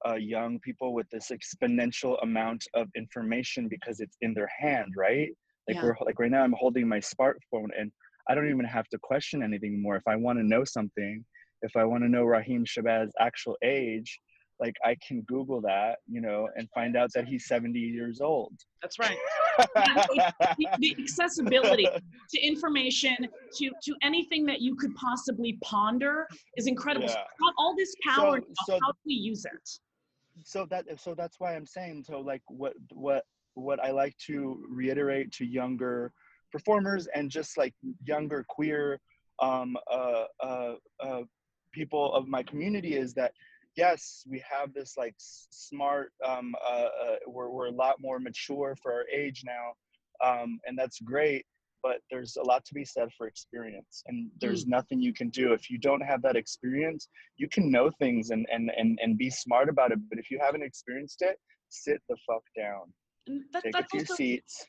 uh, 0.07 0.15
young 0.15 0.59
people 0.59 0.93
with 0.93 1.09
this 1.09 1.31
exponential 1.37 2.21
amount 2.21 2.63
of 2.73 2.87
information 2.95 3.67
because 3.67 3.99
it's 3.99 4.17
in 4.21 4.33
their 4.33 4.51
hand, 4.59 4.93
right? 4.95 5.29
Like 5.67 5.77
yeah. 5.77 5.83
we're 5.83 5.95
like 6.05 6.19
right 6.19 6.31
now, 6.31 6.43
I'm 6.43 6.55
holding 6.63 6.87
my 6.87 6.99
smartphone 6.99 7.69
and 7.77 7.91
I 8.29 8.35
don't 8.35 8.49
even 8.49 8.65
have 8.65 8.87
to 8.89 8.99
question 8.99 9.41
anything 9.41 9.81
more. 9.81 9.95
If 9.95 10.07
I 10.07 10.15
want 10.15 10.37
to 10.39 10.45
know 10.45 10.63
something, 10.63 11.25
if 11.61 11.75
I 11.75 11.83
want 11.83 12.03
to 12.03 12.09
know 12.09 12.23
Raheem 12.23 12.65
Shabazz's 12.65 13.13
actual 13.19 13.57
age, 13.63 14.19
like 14.59 14.75
I 14.83 14.95
can 15.05 15.21
Google 15.21 15.61
that, 15.61 15.99
you 16.07 16.21
know, 16.21 16.49
and 16.55 16.67
find 16.75 16.97
out 16.97 17.09
that 17.15 17.25
he's 17.27 17.47
70 17.47 17.79
years 17.79 18.19
old. 18.21 18.53
That's 18.81 18.99
right. 18.99 19.17
The, 20.79 20.95
accessibility 20.99 21.87
to 22.29 22.41
information, 22.41 23.15
to 23.57 23.71
to 23.83 23.95
anything 24.01 24.45
that 24.45 24.61
you 24.61 24.75
could 24.75 24.93
possibly 24.95 25.57
ponder, 25.63 26.27
is 26.57 26.67
incredible. 26.67 27.07
Yeah. 27.07 27.23
So 27.39 27.51
all 27.57 27.75
this 27.75 27.93
power. 28.05 28.39
So, 28.39 28.53
so, 28.65 28.79
how 28.81 28.91
do 28.91 28.99
we 29.05 29.13
use 29.13 29.45
it? 29.45 29.69
so 30.43 30.65
that 30.69 30.85
so 30.97 31.13
that's 31.13 31.39
why 31.39 31.55
i'm 31.55 31.65
saying 31.65 32.03
so 32.03 32.19
like 32.19 32.41
what 32.47 32.73
what 32.91 33.23
what 33.55 33.79
i 33.83 33.91
like 33.91 34.15
to 34.17 34.63
reiterate 34.69 35.31
to 35.31 35.45
younger 35.45 36.11
performers 36.51 37.07
and 37.13 37.29
just 37.29 37.57
like 37.57 37.73
younger 38.05 38.45
queer 38.47 38.99
um, 39.41 39.77
uh, 39.89 40.25
uh, 40.43 40.73
uh, 40.99 41.21
people 41.71 42.13
of 42.13 42.27
my 42.27 42.43
community 42.43 42.95
is 42.95 43.13
that 43.13 43.31
yes 43.79 44.23
we 44.29 44.43
have 44.49 44.73
this 44.73 44.93
like 44.97 45.15
smart 45.17 46.11
um, 46.25 46.53
uh, 46.69 46.87
uh, 47.03 47.15
we're, 47.27 47.49
we're 47.49 47.67
a 47.67 47.71
lot 47.85 47.95
more 47.99 48.19
mature 48.19 48.75
for 48.81 48.91
our 48.91 49.05
age 49.13 49.43
now 49.45 49.67
um, 50.27 50.59
and 50.65 50.77
that's 50.77 50.99
great 50.99 51.45
but 51.81 51.97
there's 52.11 52.35
a 52.35 52.43
lot 52.43 52.65
to 52.65 52.73
be 52.73 52.83
said 52.83 53.07
for 53.17 53.25
experience 53.27 54.03
and 54.07 54.29
there's 54.41 54.65
mm. 54.65 54.69
nothing 54.69 55.01
you 55.01 55.13
can 55.13 55.29
do. 55.29 55.53
If 55.53 55.69
you 55.69 55.77
don't 55.77 56.01
have 56.01 56.21
that 56.23 56.35
experience 56.35 57.07
you 57.37 57.47
can 57.47 57.71
know 57.71 57.89
things 57.99 58.31
and 58.31 58.45
and 58.51 58.71
and, 58.77 58.99
and 59.01 59.17
be 59.17 59.29
smart 59.29 59.69
about 59.69 59.91
it 59.91 59.99
but 60.09 60.19
if 60.19 60.29
you 60.29 60.39
haven't 60.41 60.63
experienced 60.63 61.21
it 61.21 61.37
sit 61.69 62.01
the 62.09 62.17
fuck 62.27 62.43
down. 62.57 62.91
That, 63.53 63.63
take 63.63 63.75
a 63.75 63.85
few 63.91 63.99
also, 63.99 64.15
seats. 64.15 64.65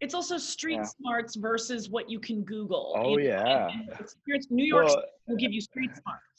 it's 0.00 0.14
also 0.14 0.38
street 0.38 0.76
yeah. 0.76 0.84
smarts 0.84 1.34
versus 1.34 1.90
what 1.90 2.08
you 2.08 2.20
can 2.20 2.44
google 2.44 2.94
oh 2.96 3.18
you 3.18 3.30
know, 3.30 3.34
yeah. 3.34 3.68
experience 3.98 4.46
new 4.50 4.64
york 4.64 4.86
well, 4.86 5.02
will 5.26 5.36
give 5.36 5.52
you 5.52 5.60
street 5.60 5.90
smarts 6.00 6.33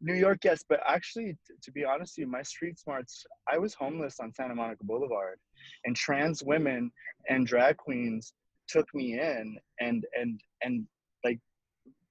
New 0.00 0.14
York, 0.14 0.38
yes, 0.44 0.64
but 0.66 0.80
actually, 0.86 1.36
t- 1.46 1.54
to 1.62 1.70
be 1.72 1.84
honest 1.84 2.16
with 2.16 2.26
you, 2.26 2.30
my 2.30 2.42
street 2.42 2.78
smarts, 2.78 3.24
I 3.52 3.58
was 3.58 3.74
homeless 3.74 4.18
on 4.18 4.32
Santa 4.32 4.54
Monica 4.54 4.84
Boulevard, 4.84 5.38
and 5.84 5.94
trans 5.94 6.42
women 6.42 6.90
and 7.28 7.46
drag 7.46 7.76
queens 7.76 8.32
took 8.66 8.86
me 8.94 9.18
in 9.18 9.58
and 9.80 10.06
and 10.16 10.40
and 10.62 10.86
like 11.24 11.38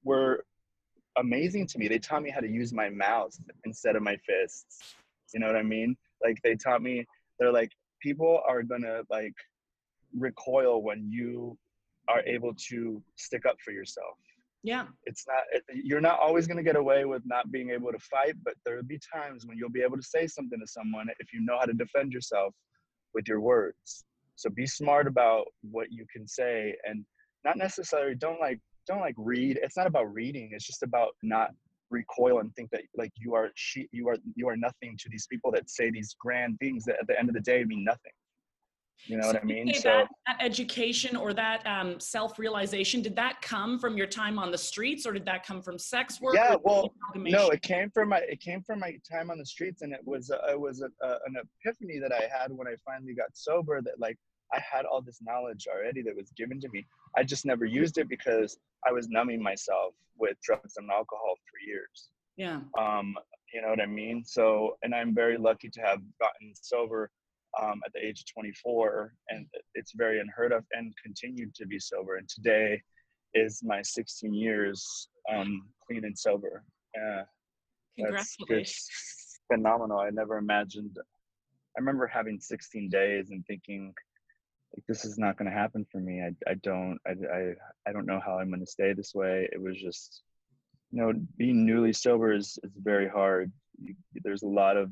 were 0.03 0.43
amazing 1.17 1.65
to 1.67 1.79
me. 1.79 1.87
They 1.87 1.99
taught 1.99 2.21
me 2.21 2.29
how 2.29 2.41
to 2.41 2.47
use 2.47 2.73
my 2.73 2.89
mouth 2.89 3.35
instead 3.65 3.95
of 3.95 4.03
my 4.03 4.17
fists. 4.17 4.95
You 5.33 5.39
know 5.39 5.47
what 5.47 5.55
I 5.55 5.63
mean? 5.63 5.95
Like 6.23 6.37
they 6.43 6.55
taught 6.55 6.81
me 6.81 7.05
they're 7.39 7.51
like 7.51 7.71
people 8.01 8.41
are 8.47 8.61
gonna 8.61 9.01
like 9.09 9.33
recoil 10.15 10.83
when 10.83 11.09
you 11.09 11.57
are 12.07 12.21
able 12.21 12.53
to 12.69 13.01
stick 13.15 13.45
up 13.45 13.57
for 13.63 13.71
yourself. 13.71 14.17
Yeah. 14.63 14.85
It's 15.05 15.25
not 15.27 15.43
you're 15.73 16.01
not 16.01 16.19
always 16.19 16.47
going 16.47 16.57
to 16.57 16.63
get 16.63 16.75
away 16.75 17.05
with 17.05 17.21
not 17.25 17.51
being 17.51 17.69
able 17.69 17.91
to 17.91 17.99
fight, 17.99 18.35
but 18.43 18.55
there'll 18.65 18.83
be 18.83 18.99
times 19.13 19.45
when 19.45 19.57
you'll 19.57 19.69
be 19.69 19.81
able 19.81 19.97
to 19.97 20.03
say 20.03 20.27
something 20.27 20.59
to 20.59 20.67
someone 20.67 21.07
if 21.19 21.33
you 21.33 21.41
know 21.41 21.57
how 21.57 21.65
to 21.65 21.73
defend 21.73 22.11
yourself 22.11 22.53
with 23.13 23.27
your 23.27 23.39
words. 23.39 24.03
So 24.35 24.49
be 24.49 24.67
smart 24.67 25.07
about 25.07 25.45
what 25.61 25.91
you 25.91 26.05
can 26.11 26.27
say 26.27 26.75
and 26.85 27.05
not 27.45 27.57
necessarily 27.57 28.15
don't 28.15 28.39
like 28.39 28.59
don't 28.87 29.01
like 29.01 29.15
read. 29.17 29.59
It's 29.61 29.77
not 29.77 29.87
about 29.87 30.13
reading. 30.13 30.49
It's 30.51 30.65
just 30.65 30.83
about 30.83 31.09
not 31.23 31.51
recoil 31.91 32.39
and 32.39 32.53
think 32.55 32.69
that 32.71 32.81
like 32.95 33.11
you 33.17 33.33
are 33.35 33.49
she 33.55 33.87
you 33.91 34.07
are 34.09 34.17
you 34.35 34.47
are 34.47 34.57
nothing 34.57 34.95
to 34.99 35.09
these 35.09 35.27
people 35.27 35.51
that 35.51 35.69
say 35.69 35.89
these 35.89 36.15
grand 36.19 36.57
things 36.59 36.85
that 36.85 36.97
at 36.99 37.07
the 37.07 37.17
end 37.17 37.29
of 37.29 37.35
the 37.35 37.41
day 37.41 37.63
mean 37.63 37.83
nothing. 37.83 38.11
You 39.05 39.17
know 39.17 39.23
so 39.23 39.33
what 39.33 39.41
I 39.41 39.45
mean? 39.45 39.73
So 39.73 39.89
that, 39.89 40.07
that, 40.27 40.37
education 40.41 41.15
or 41.15 41.33
that 41.33 41.65
um, 41.65 41.99
self-realization, 41.99 43.01
did 43.01 43.15
that 43.15 43.41
come 43.41 43.79
from 43.79 43.97
your 43.97 44.07
time 44.07 44.37
on 44.37 44.51
the 44.51 44.57
streets 44.57 45.05
or 45.05 45.13
did 45.13 45.25
that 45.25 45.45
come 45.45 45.61
from 45.61 45.79
sex 45.79 46.19
work? 46.21 46.35
Yeah, 46.35 46.55
well, 46.63 46.93
no, 47.15 47.49
it 47.49 47.61
came 47.61 47.89
from 47.89 48.09
my, 48.09 48.19
it 48.19 48.39
came 48.41 48.61
from 48.61 48.79
my 48.79 48.97
time 49.09 49.31
on 49.31 49.37
the 49.37 49.45
streets 49.45 49.81
and 49.81 49.93
it 49.93 50.01
was, 50.05 50.29
a, 50.29 50.51
it 50.51 50.59
was 50.59 50.81
a, 50.81 50.89
a, 51.05 51.11
an 51.25 51.35
epiphany 51.65 51.99
that 51.99 52.11
I 52.11 52.27
had 52.31 52.51
when 52.51 52.67
I 52.67 52.75
finally 52.85 53.13
got 53.13 53.29
sober 53.33 53.81
that 53.81 53.99
like, 53.99 54.17
I 54.51 54.59
had 54.59 54.85
all 54.85 55.01
this 55.01 55.19
knowledge 55.21 55.67
already 55.71 56.01
that 56.01 56.15
was 56.15 56.31
given 56.35 56.59
to 56.61 56.69
me. 56.69 56.85
I 57.15 57.23
just 57.23 57.45
never 57.45 57.65
used 57.65 57.99
it 57.99 58.09
because 58.09 58.57
I 58.87 58.91
was 58.91 59.07
numbing 59.07 59.43
myself 59.43 59.93
with 60.17 60.37
drugs 60.43 60.73
and 60.77 60.89
alcohol 60.89 61.35
for 61.35 61.69
years. 61.69 62.09
Yeah. 62.35 62.61
Um, 62.79 63.15
you 63.53 63.61
know 63.61 63.69
what 63.69 63.81
I 63.81 63.85
mean? 63.85 64.23
So, 64.25 64.77
and 64.81 64.95
I'm 64.95 65.13
very 65.13 65.37
lucky 65.37 65.69
to 65.69 65.81
have 65.81 65.99
gotten 66.19 66.53
sober 66.59 67.11
um, 67.61 67.81
at 67.85 67.93
the 67.93 68.05
age 68.05 68.21
of 68.21 68.33
24, 68.33 69.13
and 69.29 69.45
it's 69.75 69.93
very 69.95 70.19
unheard 70.19 70.51
of, 70.51 70.63
and 70.73 70.93
continued 71.03 71.53
to 71.55 71.65
be 71.65 71.79
sober. 71.79 72.17
And 72.17 72.27
today 72.29 72.81
is 73.33 73.61
my 73.63 73.81
16 73.81 74.33
years 74.33 75.09
um, 75.33 75.67
clean 75.85 76.05
and 76.05 76.17
sober. 76.17 76.63
Yeah, 76.95 77.23
Congratulations. 77.97 78.87
Phenomenal. 79.51 79.99
I 79.99 80.09
never 80.11 80.37
imagined. 80.37 80.97
I 81.77 81.79
remember 81.79 82.07
having 82.07 82.39
16 82.39 82.89
days 82.89 83.29
and 83.31 83.45
thinking, 83.45 83.93
like, 84.75 84.83
this 84.87 85.05
is 85.05 85.17
not 85.17 85.37
going 85.37 85.49
to 85.49 85.57
happen 85.57 85.85
for 85.91 85.99
me. 85.99 86.21
I, 86.21 86.31
I 86.49 86.53
don't, 86.55 86.99
I, 87.05 87.11
I, 87.11 87.53
I 87.87 87.91
don't 87.91 88.05
know 88.05 88.21
how 88.23 88.39
I'm 88.39 88.49
going 88.49 88.59
to 88.59 88.65
stay 88.65 88.93
this 88.93 89.13
way. 89.15 89.47
It 89.51 89.61
was 89.61 89.79
just, 89.79 90.23
you 90.91 91.01
know, 91.01 91.13
being 91.37 91.65
newly 91.65 91.93
sober 91.93 92.33
is, 92.33 92.59
is 92.63 92.71
very 92.77 93.07
hard. 93.07 93.51
You, 93.81 93.95
there's 94.23 94.43
a 94.43 94.47
lot 94.47 94.77
of 94.77 94.91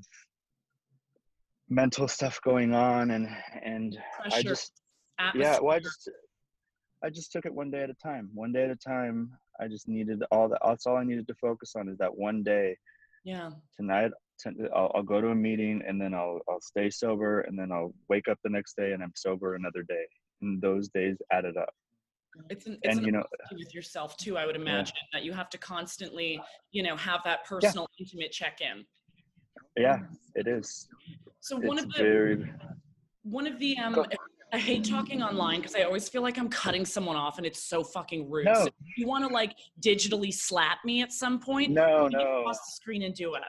mental 1.70 2.08
stuff 2.08 2.40
going 2.44 2.74
on 2.74 3.12
and 3.12 3.28
and 3.64 3.98
Pressure. 4.22 4.38
i 4.38 4.42
just 4.42 4.72
Atmosphere. 5.20 5.42
yeah 5.42 5.60
well 5.60 5.76
i 5.76 5.80
just 5.80 6.10
i 7.04 7.10
just 7.10 7.32
took 7.32 7.46
it 7.46 7.54
one 7.54 7.72
day 7.72 7.84
at 7.84 7.90
a 7.90 7.96
time 7.96 8.30
one 8.34 8.52
day 8.52 8.64
at 8.64 8.70
a 8.70 8.76
time 8.76 9.32
i 9.60 9.68
just 9.68 9.88
needed 9.88 10.24
all 10.32 10.48
that 10.48 10.60
that's 10.66 10.86
all 10.86 10.98
i 10.98 11.04
needed 11.04 11.28
to 11.28 11.36
focus 11.36 11.74
on 11.76 11.90
is 11.90 11.98
that 11.98 12.16
one 12.16 12.44
day 12.44 12.78
yeah 13.26 13.50
tonight 13.76 14.12
I'll, 14.76 14.92
I'll 14.96 15.04
go 15.04 15.22
to 15.22 15.30
a 15.30 15.36
meeting 15.36 15.82
and 15.88 16.00
then 16.00 16.14
I'll, 16.14 16.40
I'll 16.50 16.62
stay 16.62 16.90
sober 16.90 17.42
and 17.42 17.58
then 17.58 17.72
I'll 17.72 17.94
wake 18.10 18.28
up 18.28 18.38
the 18.44 18.50
next 18.50 18.76
day 18.78 18.92
and 18.92 19.02
I'm 19.02 19.14
sober 19.16 19.56
another 19.56 19.84
day. 19.84 20.06
And 20.42 20.62
those 20.62 20.90
days 20.90 21.18
added 21.32 21.58
up. 21.58 21.74
It's 22.50 22.68
an, 22.68 22.78
it's 22.84 22.92
and, 22.92 23.00
an 23.00 23.06
you 23.06 23.12
know, 23.12 23.24
with 23.52 23.74
yourself 23.74 24.16
too, 24.18 24.38
I 24.38 24.46
would 24.46 24.56
imagine 24.56 24.94
yeah. 24.96 25.20
that 25.20 25.26
you 25.26 25.34
have 25.34 25.50
to 25.50 25.58
constantly, 25.58 26.40
you 26.72 26.84
know, 26.84 26.96
have 26.96 27.22
that 27.24 27.46
personal 27.46 27.88
yeah. 27.98 28.06
intimate 28.06 28.32
check-in. 28.32 28.86
Yeah, 29.78 30.00
it 30.36 30.48
is. 30.48 30.88
So 31.40 31.58
one 31.58 31.80
of 31.80 31.92
the 31.92 32.04
very... 32.04 32.52
one 33.24 33.48
of 33.48 33.60
the 33.60 33.78
um 33.78 34.06
I 34.54 34.58
hate 34.58 34.86
talking 34.86 35.22
online 35.22 35.60
because 35.60 35.76
I 35.76 35.82
always 35.82 36.08
feel 36.08 36.22
like 36.22 36.38
I'm 36.38 36.48
cutting 36.48 36.86
someone 36.86 37.18
off 37.18 37.38
and 37.38 37.46
it's 37.46 37.62
so 37.62 37.84
fucking 37.84 38.30
rude. 38.30 38.46
No. 38.46 38.54
So 38.54 38.68
if 38.68 38.98
you 38.98 39.06
want 39.06 39.28
to 39.28 39.34
like 39.34 39.54
digitally 39.82 40.34
slap 40.34 40.80
me 40.86 41.02
at 41.02 41.12
some 41.12 41.40
point, 41.40 41.72
no, 41.72 42.08
no. 42.08 42.40
across 42.40 42.60
the 42.60 42.72
screen 42.72 43.04
and 43.04 43.14
do 43.14 43.36
it. 43.36 43.44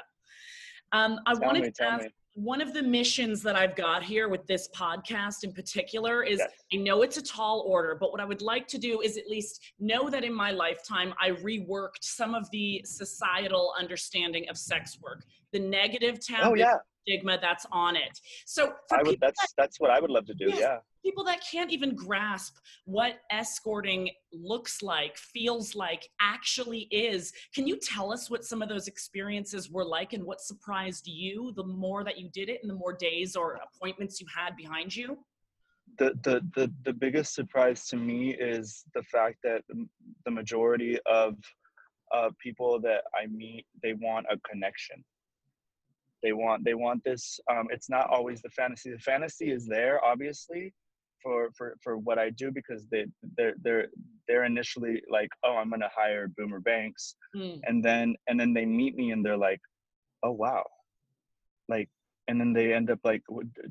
Um, 0.91 1.21
I 1.27 1.35
tell 1.35 1.43
wanted 1.43 1.63
me, 1.63 1.71
to 1.71 1.85
ask 1.85 2.05
me. 2.05 2.11
One 2.39 2.61
of 2.61 2.73
the 2.73 2.83
missions 2.83 3.43
that 3.43 3.57
I've 3.57 3.75
got 3.75 4.05
here 4.05 4.29
with 4.29 4.47
this 4.47 4.69
podcast 4.69 5.43
in 5.43 5.53
particular 5.53 6.23
is 6.23 6.39
yes. 6.39 6.51
I 6.73 6.77
know 6.77 7.03
it's 7.03 7.17
a 7.17 7.23
tall 7.23 7.65
order, 7.67 7.97
but 7.99 8.13
what 8.13 8.21
I 8.21 8.25
would 8.25 8.43
like 8.43 8.69
to 8.69 8.79
do 8.79 9.01
is 9.01 9.17
at 9.17 9.27
least 9.27 9.61
know 9.81 10.09
that 10.09 10.23
in 10.23 10.33
my 10.33 10.53
lifetime 10.53 11.13
I 11.21 11.31
reworked 11.31 12.03
some 12.03 12.37
of 12.37 12.49
the 12.53 12.81
societal 12.85 13.75
understanding 13.77 14.49
of 14.49 14.57
sex 14.57 14.99
work, 15.03 15.25
the 15.53 15.59
negative 15.59 16.25
taboo. 16.25 16.51
Oh, 16.51 16.55
yeah 16.55 16.77
stigma 17.09 17.39
that's 17.41 17.67
on 17.73 17.97
it. 17.97 18.21
So 18.45 18.73
I 18.93 19.03
would, 19.03 19.19
that's 19.19 19.41
that, 19.41 19.49
that's 19.57 19.81
what 19.81 19.91
I 19.91 19.99
would 19.99 20.11
love 20.11 20.27
to 20.27 20.35
do. 20.35 20.47
Yes, 20.49 20.59
yeah. 20.61 20.79
People 21.09 21.25
that 21.25 21.41
can't 21.51 21.71
even 21.71 21.97
grasp 21.97 22.59
what 22.85 23.21
escorting 23.31 24.11
looks 24.31 24.83
like, 24.83 25.17
feels 25.17 25.75
like, 25.75 26.07
actually 26.21 26.81
is. 26.91 27.33
Can 27.55 27.67
you 27.67 27.79
tell 27.79 28.13
us 28.13 28.29
what 28.29 28.45
some 28.45 28.61
of 28.61 28.69
those 28.69 28.89
experiences 28.89 29.71
were 29.71 29.87
like 29.87 30.13
and 30.13 30.23
what 30.23 30.43
surprised 30.43 31.07
you 31.07 31.55
the 31.57 31.65
more 31.65 32.05
that 32.05 32.19
you 32.19 32.29
did 32.35 32.51
it 32.51 32.59
and 32.61 32.69
the 32.69 32.75
more 32.75 32.93
days 32.93 33.37
or 33.37 33.59
appointments 33.75 34.21
you 34.21 34.27
had 34.37 34.55
behind 34.55 34.95
you? 34.95 35.17
The, 35.99 36.13
the, 36.25 36.43
the, 36.55 36.71
the 36.85 36.93
biggest 36.93 37.35
surprise 37.35 37.87
to 37.87 37.97
me 37.97 38.35
is 38.35 38.85
the 38.93 39.03
fact 39.05 39.39
that 39.45 39.63
the 40.27 40.31
majority 40.31 40.99
of 41.07 41.37
of 42.13 42.37
people 42.37 42.79
that 42.81 43.05
I 43.19 43.29
meet, 43.29 43.65
they 43.83 43.95
want 43.95 44.27
a 44.31 44.37
connection. 44.47 45.03
They 46.23 46.33
want 46.33 46.65
they 46.65 46.75
want 46.75 47.03
this. 47.03 47.41
Um, 47.51 47.69
it's 47.71 47.89
not 47.89 48.11
always 48.11 48.43
the 48.43 48.51
fantasy. 48.51 48.91
The 48.91 48.99
fantasy 48.99 49.51
is 49.51 49.67
there, 49.67 50.05
obviously, 50.05 50.75
for 51.23 51.51
for 51.57 51.77
for 51.83 51.99
what 51.99 52.19
I 52.19 52.31
do 52.31 52.51
because 52.51 52.87
they 52.91 53.07
they're 53.37 53.55
they're 53.63 53.89
they're 54.27 54.45
initially 54.45 55.03
like, 55.11 55.29
oh, 55.45 55.57
I'm 55.57 55.71
gonna 55.71 55.91
hire 55.95 56.29
Boomer 56.37 56.61
Banks, 56.61 57.15
mm. 57.35 57.61
and 57.65 57.85
then 57.85 58.17
and 58.27 58.39
then 58.39 58.53
they 58.53 58.67
meet 58.67 58.97
me 58.97 59.11
and 59.11 59.25
they're 59.25 59.37
like, 59.37 59.61
oh 60.23 60.33
wow, 60.33 60.65
like, 61.69 61.89
and 62.29 62.41
then 62.41 62.53
they 62.53 62.73
end 62.73 62.91
up 62.91 63.01
like 63.05 63.23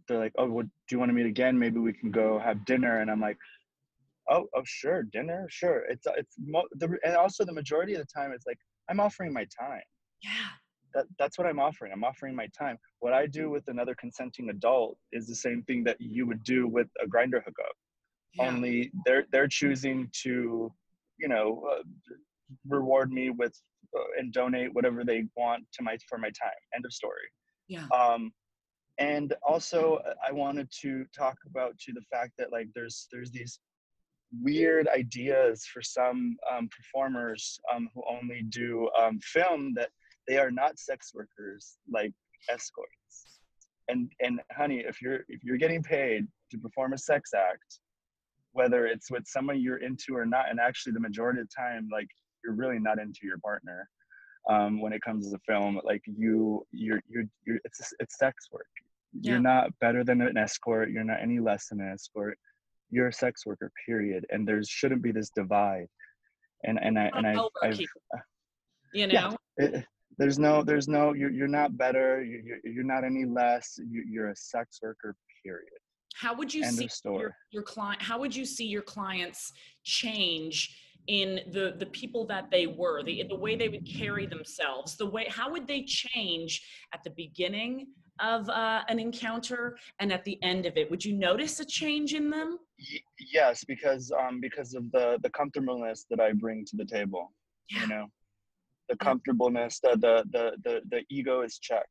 they're 0.07 0.19
like, 0.19 0.33
oh, 0.37 0.47
well, 0.47 0.63
do 0.65 0.71
you 0.91 0.99
want 0.99 1.09
to 1.09 1.13
meet 1.13 1.25
again? 1.25 1.57
Maybe 1.57 1.79
we 1.79 1.93
can 1.93 2.11
go 2.11 2.39
have 2.39 2.65
dinner, 2.65 3.01
and 3.01 3.09
I'm 3.11 3.21
like, 3.21 3.37
oh, 4.29 4.47
oh, 4.55 4.63
sure, 4.65 5.03
dinner, 5.03 5.47
sure. 5.49 5.83
It's 5.89 6.07
it's 6.17 6.35
mo- 6.39 6.67
the, 6.73 6.97
and 7.03 7.15
also 7.15 7.45
the 7.45 7.53
majority 7.53 7.93
of 7.93 7.99
the 7.99 8.07
time 8.13 8.31
it's 8.31 8.45
like 8.45 8.59
I'm 8.89 8.99
offering 8.99 9.33
my 9.33 9.45
time. 9.59 9.81
Yeah. 10.21 10.29
That, 10.97 11.05
that's 11.19 11.37
what 11.37 11.45
I'm 11.45 11.59
offering. 11.59 11.91
I'm 11.93 12.03
offering 12.03 12.35
my 12.35 12.47
time. 12.57 12.79
What 13.01 13.13
I 13.13 13.27
do 13.27 13.51
with 13.51 13.67
another 13.67 13.93
consenting 13.93 14.49
adult 14.49 14.97
is 15.11 15.27
the 15.27 15.35
same 15.35 15.61
thing 15.61 15.83
that 15.83 16.01
you 16.01 16.25
would 16.25 16.43
do 16.43 16.67
with 16.67 16.87
a 17.03 17.07
Grindr 17.07 17.43
hookup. 17.45 17.75
Yeah. 18.33 18.47
Only 18.47 18.91
they're 19.05 19.25
they're 19.31 19.47
choosing 19.47 20.09
to, 20.23 20.73
you 21.19 21.27
know, 21.27 21.63
uh, 21.71 21.83
reward 22.67 23.11
me 23.11 23.29
with 23.29 23.55
uh, 23.95 24.09
and 24.17 24.33
donate 24.33 24.73
whatever 24.73 25.03
they 25.03 25.25
want 25.35 25.65
to 25.73 25.83
my 25.83 25.99
for 26.09 26.17
my 26.17 26.29
time. 26.29 26.61
End 26.75 26.83
of 26.83 26.91
story. 26.91 27.27
Yeah. 27.67 27.85
Um, 27.93 28.33
and 28.97 29.35
also 29.47 29.99
I 30.27 30.31
wanted 30.31 30.67
to 30.81 31.05
talk 31.15 31.37
about 31.45 31.77
to 31.77 31.93
the 31.93 32.01
fact 32.11 32.31
that 32.39 32.51
like 32.51 32.69
there's 32.73 33.07
there's 33.11 33.29
these 33.29 33.59
weird 34.41 34.87
ideas 34.87 35.63
for 35.71 35.83
some 35.83 36.37
um, 36.51 36.69
performers 36.75 37.59
um, 37.73 37.87
who 37.93 38.03
only 38.09 38.41
do 38.49 38.89
um, 38.99 39.19
film 39.21 39.73
that 39.75 39.89
they 40.27 40.37
are 40.37 40.51
not 40.51 40.79
sex 40.79 41.11
workers 41.13 41.77
like 41.91 42.13
escorts. 42.49 43.39
And 43.87 44.11
and 44.19 44.41
honey 44.51 44.83
if 44.85 45.01
you're 45.01 45.21
if 45.27 45.43
you're 45.43 45.57
getting 45.57 45.81
paid 45.81 46.27
to 46.51 46.57
perform 46.57 46.93
a 46.93 46.97
sex 46.97 47.31
act 47.33 47.79
whether 48.53 48.87
it's 48.87 49.11
with 49.11 49.23
someone 49.27 49.61
you're 49.61 49.83
into 49.83 50.15
or 50.15 50.25
not 50.25 50.49
and 50.49 50.59
actually 50.59 50.91
the 50.91 50.99
majority 50.99 51.39
of 51.39 51.47
the 51.47 51.55
time 51.55 51.87
like 51.91 52.07
you're 52.43 52.55
really 52.55 52.79
not 52.79 52.99
into 52.99 53.19
your 53.23 53.37
partner 53.39 53.87
um, 54.49 54.81
when 54.81 54.93
it 54.93 55.01
comes 55.01 55.31
to 55.31 55.37
film 55.47 55.79
like 55.83 56.01
you 56.05 56.65
you're 56.71 57.01
you're, 57.09 57.23
you're 57.45 57.59
it's 57.65 57.93
it's 57.99 58.17
sex 58.17 58.47
work. 58.51 58.67
Yeah. 59.19 59.33
you're 59.33 59.41
not 59.41 59.77
better 59.79 60.03
than 60.03 60.21
an 60.21 60.37
escort. 60.37 60.89
You're 60.89 61.03
not 61.03 61.21
any 61.21 61.39
less 61.39 61.69
than 61.69 61.81
an 61.81 61.91
escort. 61.93 62.37
You're 62.89 63.07
a 63.07 63.13
sex 63.13 63.45
worker 63.45 63.71
period. 63.85 64.25
And 64.29 64.47
there 64.47 64.61
shouldn't 64.63 65.01
be 65.01 65.11
this 65.11 65.29
divide. 65.29 65.87
And 66.63 66.79
and 66.81 66.97
i 66.97 67.11
and 67.13 67.27
i 67.27 67.35
uh, 67.35 67.49
you 68.93 69.07
know? 69.07 69.13
Yeah, 69.13 69.33
it, 69.57 69.85
there's 70.17 70.39
no 70.39 70.63
there's 70.63 70.87
no 70.87 71.13
you're, 71.13 71.31
you're 71.31 71.47
not 71.47 71.77
better 71.77 72.23
you're, 72.23 72.57
you're 72.63 72.83
not 72.83 73.03
any 73.03 73.25
less 73.25 73.79
you're 73.89 74.29
a 74.29 74.35
sex 74.35 74.79
worker 74.81 75.15
period. 75.43 75.67
How 76.15 76.35
would 76.35 76.51
you 76.51 76.63
End 76.63 76.75
see 76.75 76.89
your, 77.05 77.35
your 77.51 77.63
client 77.63 78.01
how 78.01 78.19
would 78.19 78.35
you 78.35 78.45
see 78.45 78.65
your 78.65 78.81
clients 78.81 79.53
change 79.83 80.75
in 81.07 81.39
the 81.51 81.75
the 81.77 81.85
people 81.87 82.25
that 82.27 82.49
they 82.51 82.67
were 82.67 83.03
the 83.03 83.23
the 83.29 83.35
way 83.35 83.55
they 83.55 83.69
would 83.69 83.87
carry 83.87 84.25
themselves 84.25 84.97
the 84.97 85.05
way 85.05 85.27
how 85.29 85.49
would 85.51 85.67
they 85.67 85.83
change 85.83 86.61
at 86.93 87.03
the 87.03 87.11
beginning 87.11 87.87
of 88.19 88.49
uh, 88.49 88.81
an 88.89 88.99
encounter 88.99 89.77
and 89.99 90.11
at 90.11 90.25
the 90.25 90.41
end 90.41 90.65
of 90.65 90.75
it? 90.75 90.89
Would 90.89 91.05
you 91.05 91.13
notice 91.13 91.59
a 91.59 91.65
change 91.65 92.15
in 92.15 92.31
them? 92.31 92.57
Y- 92.79 92.99
yes 93.31 93.63
because 93.63 94.11
um 94.11 94.39
because 94.39 94.73
of 94.75 94.91
the 94.91 95.17
the 95.23 95.29
comfortableness 95.31 96.05
that 96.11 96.19
i 96.19 96.31
bring 96.31 96.63
to 96.65 96.75
the 96.75 96.85
table 96.85 97.33
yeah. 97.71 97.81
you 97.81 97.87
know 97.87 98.05
the 98.89 98.95
comfortableness 98.97 99.79
the, 99.81 99.97
the 100.01 100.23
the 100.31 100.51
the 100.63 100.81
the 100.89 101.03
ego 101.09 101.41
is 101.41 101.59
checked 101.59 101.87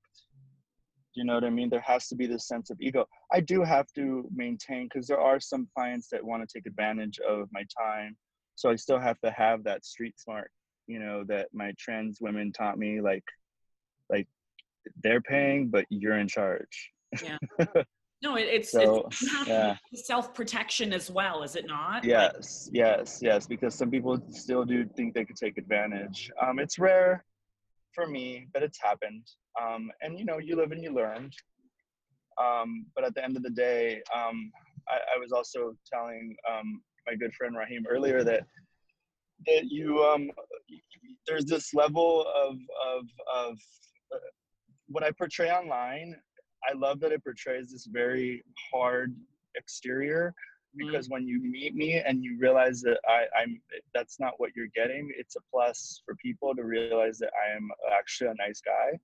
you 1.15 1.25
know 1.25 1.35
what 1.35 1.45
i 1.45 1.51
mean 1.51 1.71
there 1.71 1.81
has 1.81 2.09
to 2.09 2.15
be 2.15 2.27
this 2.27 2.47
sense 2.47 2.71
of 2.71 2.77
ego 2.81 3.07
i 3.33 3.41
do 3.41 3.63
have 3.63 3.87
to 3.95 4.29
maintain 4.35 4.85
because 4.85 5.07
there 5.07 5.21
are 5.21 5.41
some 5.41 5.69
clients 5.75 6.09
that 6.11 6.25
want 6.25 6.47
to 6.47 6.59
take 6.59 6.67
advantage 6.67 7.19
of 7.27 7.49
my 7.53 7.65
time 7.79 8.17
so 8.55 8.71
i 8.71 8.77
still 8.77 8.99
have 8.99 9.19
to 9.21 9.31
have 9.31 9.65
that 9.65 9.85
street 9.85 10.19
smart 10.19 10.51
you 10.87 10.99
know 10.99 11.25
that 11.27 11.49
my 11.53 11.73
trans 11.79 12.19
women 12.21 12.53
taught 12.53 12.79
me 12.79 13.01
like 13.01 13.25
like 14.11 14.29
they're 15.03 15.21
paying, 15.21 15.69
but 15.69 15.87
you're 15.89 16.19
in 16.19 16.29
charge. 16.29 16.93
Yeah. 17.23 17.39
No, 18.23 18.37
it, 18.37 18.49
it's, 18.51 18.73
so, 18.73 19.07
it's 19.07 19.47
yeah. 19.47 19.77
self 19.95 20.33
protection 20.33 20.93
as 20.93 21.11
well, 21.11 21.43
is 21.43 21.55
it 21.55 21.67
not? 21.67 22.03
Yes, 22.03 22.67
like, 22.67 22.77
yes, 22.77 23.19
yes. 23.23 23.47
Because 23.47 23.75
some 23.75 23.91
people 23.91 24.19
still 24.31 24.65
do 24.65 24.87
think 24.97 25.15
they 25.15 25.25
could 25.25 25.37
take 25.37 25.59
advantage. 25.59 26.31
Um, 26.41 26.59
it's 26.59 26.79
rare 26.79 27.25
for 27.95 28.07
me, 28.07 28.49
but 28.55 28.63
it's 28.63 28.81
happened. 28.81 29.27
Um, 29.61 29.91
and 30.01 30.19
you 30.19 30.25
know, 30.25 30.39
you 30.39 30.57
live 30.57 30.73
and 30.73 30.83
you 30.83 30.95
learn. 30.95 31.31
Um, 32.43 32.87
but 32.95 33.05
at 33.05 33.15
the 33.15 33.25
end 33.25 33.37
of 33.37 33.43
the 33.43 33.51
day, 33.51 34.03
um, 34.15 34.51
I, 34.89 35.17
I 35.17 35.19
was 35.19 35.33
also 35.33 35.75
telling 35.93 36.37
um, 36.51 36.83
my 37.07 37.17
good 37.17 37.35
friend 37.35 37.57
Raheem 37.57 37.85
earlier 37.89 38.25
that 38.25 38.45
that 39.47 39.65
you 39.65 40.03
um, 40.05 40.31
there's 41.27 41.45
this 41.45 41.75
level 41.75 42.27
of 42.35 42.57
of 42.87 43.05
of 43.35 43.59
uh, 44.15 44.19
what 44.89 45.03
I 45.03 45.11
portray 45.11 45.51
online, 45.51 46.17
I 46.69 46.75
love 46.75 47.01
that 47.01 47.13
it 47.13 47.25
portrays 47.25 47.73
this 47.73 47.87
very 47.87 48.43
hard 48.73 49.15
exterior 49.57 50.35
mm-hmm. 50.77 50.87
because 50.87 51.09
when 51.09 51.27
you 51.27 51.41
meet 51.43 51.75
me 51.75 51.99
and 51.99 52.23
you 52.25 52.37
realize 52.41 52.81
that 52.83 52.99
I, 53.09 53.25
I'm 53.39 53.61
that's 53.95 54.19
not 54.21 54.35
what 54.39 54.51
you're 54.55 54.69
getting, 54.75 55.11
it's 55.17 55.37
a 55.37 55.41
plus 55.53 56.03
for 56.05 56.15
people 56.17 56.55
to 56.55 56.65
realize 56.65 57.19
that 57.19 57.31
I 57.45 57.55
am 57.57 57.69
actually 57.97 58.31
a 58.31 58.35
nice 58.35 58.61
guy, 58.61 58.99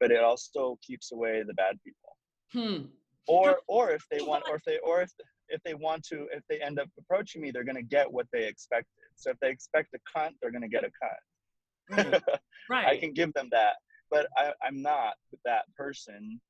but 0.00 0.10
it 0.10 0.22
also 0.22 0.78
keeps 0.86 1.12
away 1.12 1.42
the 1.46 1.54
bad 1.54 1.78
people. 1.84 2.16
Hmm. 2.52 2.86
Or 3.28 3.60
or 3.68 3.90
if 3.90 4.04
they 4.10 4.20
want 4.20 4.44
or 4.48 4.56
if 4.56 4.64
they 4.64 4.78
or 4.78 5.02
if 5.02 5.12
if 5.48 5.62
they 5.64 5.74
want 5.74 6.04
to 6.04 6.26
if 6.32 6.42
they 6.48 6.60
end 6.60 6.78
up 6.78 6.88
approaching 6.98 7.42
me, 7.42 7.50
they're 7.50 7.64
gonna 7.64 7.82
get 7.82 8.10
what 8.10 8.26
they 8.32 8.46
expected. 8.46 8.88
So 9.16 9.30
if 9.30 9.38
they 9.40 9.50
expect 9.50 9.94
a 9.94 10.18
cunt, 10.18 10.32
they're 10.40 10.50
gonna 10.50 10.68
get 10.68 10.84
a 10.84 10.88
cunt. 10.88 12.12
Right. 12.12 12.22
right. 12.70 12.86
I 12.86 12.96
can 12.96 13.12
give 13.12 13.32
them 13.34 13.48
that 13.52 13.74
but 14.12 14.26
I, 14.36 14.52
I'm 14.62 14.80
not 14.80 15.14
that 15.44 15.64
person. 15.74 16.40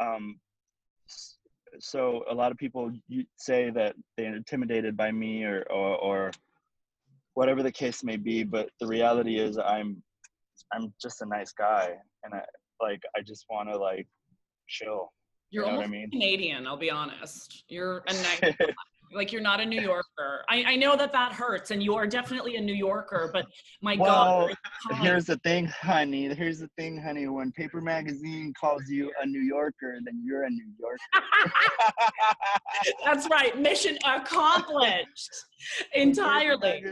Um, 0.00 0.38
so 1.78 2.24
a 2.30 2.34
lot 2.34 2.52
of 2.52 2.58
people 2.58 2.90
say 3.36 3.70
that 3.70 3.94
they're 4.16 4.34
intimidated 4.34 4.96
by 4.96 5.12
me 5.12 5.44
or, 5.44 5.62
or, 5.70 5.96
or 5.96 6.30
whatever 7.34 7.62
the 7.62 7.72
case 7.72 8.02
may 8.02 8.16
be. 8.16 8.44
But 8.44 8.70
the 8.80 8.86
reality 8.86 9.38
is 9.38 9.58
I'm, 9.58 10.02
I'm 10.72 10.92
just 11.00 11.22
a 11.22 11.26
nice 11.26 11.52
guy. 11.52 11.96
And 12.24 12.34
I 12.34 12.42
like, 12.80 13.02
I 13.16 13.20
just 13.20 13.46
want 13.50 13.68
to 13.68 13.78
like 13.78 14.06
chill. 14.68 15.12
You're 15.50 15.64
you 15.64 15.70
know 15.70 15.76
almost 15.76 15.88
I 15.88 15.90
mean? 15.90 16.10
Canadian. 16.10 16.66
I'll 16.66 16.76
be 16.76 16.90
honest. 16.90 17.64
You're 17.68 18.02
a 18.08 18.12
nice 18.40 18.56
like 19.12 19.32
you're 19.32 19.42
not 19.42 19.60
a 19.60 19.66
New 19.66 19.80
Yorker. 19.80 20.44
I, 20.48 20.64
I 20.66 20.76
know 20.76 20.96
that 20.96 21.12
that 21.12 21.32
hurts, 21.32 21.70
and 21.70 21.82
you 21.82 21.94
are 21.94 22.06
definitely 22.06 22.56
a 22.56 22.60
New 22.60 22.74
Yorker. 22.74 23.30
But 23.32 23.46
my 23.82 23.96
well, 23.98 24.48
God, 24.48 25.00
here's 25.02 25.26
the 25.26 25.36
thing, 25.38 25.66
honey. 25.66 26.32
Here's 26.34 26.58
the 26.60 26.70
thing, 26.76 27.00
honey. 27.00 27.26
When 27.26 27.52
Paper 27.52 27.80
Magazine 27.80 28.52
calls 28.58 28.88
you 28.88 29.12
a 29.22 29.26
New 29.26 29.40
Yorker, 29.40 29.98
then 30.04 30.22
you're 30.24 30.44
a 30.44 30.50
New 30.50 30.66
Yorker. 30.78 30.98
That's 33.04 33.28
right. 33.30 33.58
Mission 33.58 33.98
accomplished 34.04 35.30
entirely. 35.94 36.84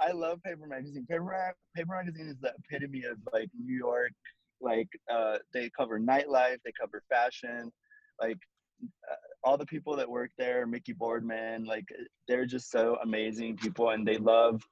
I 0.00 0.12
love 0.12 0.42
Paper 0.44 0.66
Magazine. 0.66 1.06
Paper, 1.08 1.54
Paper 1.76 1.94
Magazine 1.94 2.28
is 2.28 2.38
the 2.40 2.52
epitome 2.58 3.04
of 3.04 3.18
like 3.32 3.48
New 3.58 3.76
York. 3.76 4.12
Like 4.60 4.88
uh, 5.12 5.38
they 5.52 5.70
cover 5.76 6.00
nightlife, 6.00 6.58
they 6.64 6.72
cover 6.78 7.02
fashion, 7.08 7.70
like 8.20 8.38
all 9.44 9.56
the 9.56 9.66
people 9.66 9.96
that 9.96 10.08
work 10.08 10.30
there, 10.36 10.66
Mickey 10.66 10.92
Boardman, 10.92 11.64
like 11.64 11.86
they're 12.26 12.46
just 12.46 12.70
so 12.70 12.98
amazing 13.02 13.56
people, 13.56 13.90
and 13.90 14.06
they 14.06 14.18
love 14.18 14.62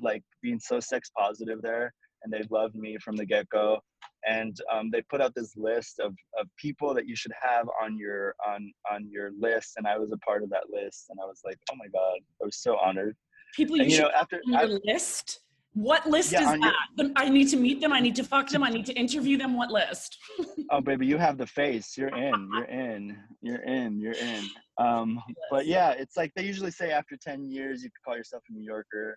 like 0.00 0.22
being 0.42 0.58
so 0.58 0.80
sex 0.80 1.10
positive 1.16 1.60
there, 1.62 1.92
and 2.22 2.32
they 2.32 2.42
loved 2.50 2.74
me 2.74 2.96
from 3.02 3.16
the 3.16 3.24
get 3.24 3.48
go. 3.48 3.80
And 4.28 4.56
um, 4.72 4.90
they 4.92 5.02
put 5.02 5.20
out 5.20 5.34
this 5.34 5.56
list 5.56 5.98
of, 5.98 6.14
of 6.38 6.46
people 6.56 6.94
that 6.94 7.08
you 7.08 7.16
should 7.16 7.32
have 7.40 7.66
on 7.82 7.98
your 7.98 8.34
on 8.46 8.72
on 8.92 9.08
your 9.10 9.30
list, 9.38 9.72
and 9.76 9.86
I 9.86 9.98
was 9.98 10.12
a 10.12 10.18
part 10.18 10.42
of 10.42 10.50
that 10.50 10.64
list, 10.70 11.06
and 11.10 11.18
I 11.20 11.26
was 11.26 11.40
like, 11.44 11.58
oh 11.70 11.76
my 11.76 11.86
god, 11.86 12.18
I 12.40 12.44
was 12.44 12.58
so 12.58 12.76
honored. 12.78 13.16
People 13.56 13.76
you, 13.76 13.82
and, 13.82 13.92
you 13.92 14.00
know 14.00 14.10
after 14.14 14.40
on 14.54 14.68
your 14.68 14.80
list. 14.84 15.40
What 15.74 16.06
list 16.06 16.32
yeah, 16.32 16.40
is 16.54 16.60
that? 16.60 16.74
Your, 16.98 17.10
I 17.16 17.28
need 17.30 17.48
to 17.48 17.56
meet 17.56 17.80
them. 17.80 17.92
I 17.92 18.00
need 18.00 18.14
to 18.16 18.24
fuck 18.24 18.50
them. 18.50 18.62
I 18.62 18.68
need 18.68 18.84
to 18.86 18.92
interview 18.92 19.38
them. 19.38 19.56
What 19.56 19.70
list? 19.70 20.18
oh, 20.70 20.80
baby, 20.82 21.06
you 21.06 21.16
have 21.16 21.38
the 21.38 21.46
face. 21.46 21.96
You're 21.96 22.14
in. 22.14 22.50
You're 22.52 22.64
in. 22.64 23.16
You're 23.40 23.62
in. 23.62 23.98
You're 23.98 24.12
in. 24.12 24.44
Um, 24.78 25.22
but 25.50 25.66
yeah, 25.66 25.92
it's 25.92 26.16
like 26.16 26.30
they 26.36 26.44
usually 26.44 26.70
say 26.70 26.90
after 26.90 27.16
10 27.16 27.50
years, 27.50 27.82
you 27.82 27.90
could 27.90 28.02
call 28.04 28.16
yourself 28.16 28.42
a 28.50 28.52
New 28.52 28.62
Yorker. 28.62 29.16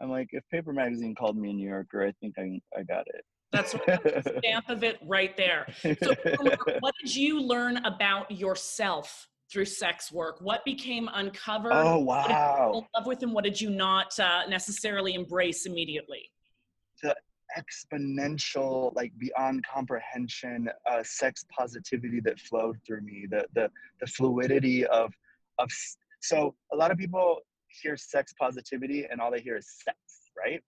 I'm 0.00 0.10
like, 0.10 0.28
if 0.32 0.42
Paper 0.50 0.72
Magazine 0.72 1.14
called 1.14 1.36
me 1.36 1.50
a 1.50 1.52
New 1.52 1.68
Yorker, 1.68 2.04
I 2.04 2.12
think 2.20 2.34
I, 2.38 2.60
I 2.76 2.82
got 2.82 3.06
it. 3.06 3.24
That's 3.52 3.72
the 3.72 4.38
stamp 4.38 4.68
of 4.68 4.82
it 4.82 4.98
right 5.06 5.36
there. 5.36 5.66
So, 5.80 6.14
what 6.80 6.94
did 7.00 7.14
you 7.14 7.40
learn 7.40 7.76
about 7.78 8.30
yourself 8.32 9.28
through 9.52 9.66
sex 9.66 10.10
work? 10.12 10.40
What 10.40 10.64
became 10.64 11.08
uncovered? 11.12 11.72
Oh 11.74 11.98
wow! 11.98 12.86
love 12.94 13.06
with, 13.06 13.22
and 13.22 13.32
what 13.32 13.44
did 13.44 13.60
you 13.60 13.70
not 13.70 14.18
uh, 14.18 14.42
necessarily 14.48 15.14
embrace 15.14 15.66
immediately? 15.66 16.30
The, 17.02 17.14
exponential 17.56 18.94
like 18.94 19.12
beyond 19.18 19.64
comprehension 19.72 20.68
uh, 20.90 21.02
sex 21.02 21.44
positivity 21.56 22.20
that 22.20 22.38
flowed 22.40 22.76
through 22.86 23.00
me 23.02 23.26
the 23.30 23.44
the 23.54 23.70
the 24.00 24.06
fluidity 24.06 24.84
of 24.86 25.12
of 25.58 25.68
so 26.20 26.54
a 26.72 26.76
lot 26.76 26.90
of 26.90 26.98
people 26.98 27.38
hear 27.82 27.96
sex 27.96 28.32
positivity 28.40 29.06
and 29.10 29.20
all 29.20 29.30
they 29.30 29.40
hear 29.40 29.56
is 29.56 29.68
sex 29.84 29.98
right 30.36 30.60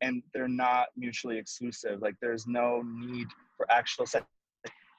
and 0.00 0.22
they're 0.34 0.48
not 0.48 0.86
mutually 0.96 1.38
exclusive 1.38 2.00
like 2.00 2.14
there's 2.20 2.46
no 2.46 2.82
need 2.84 3.26
for 3.56 3.70
actual 3.70 4.06
sex 4.06 4.26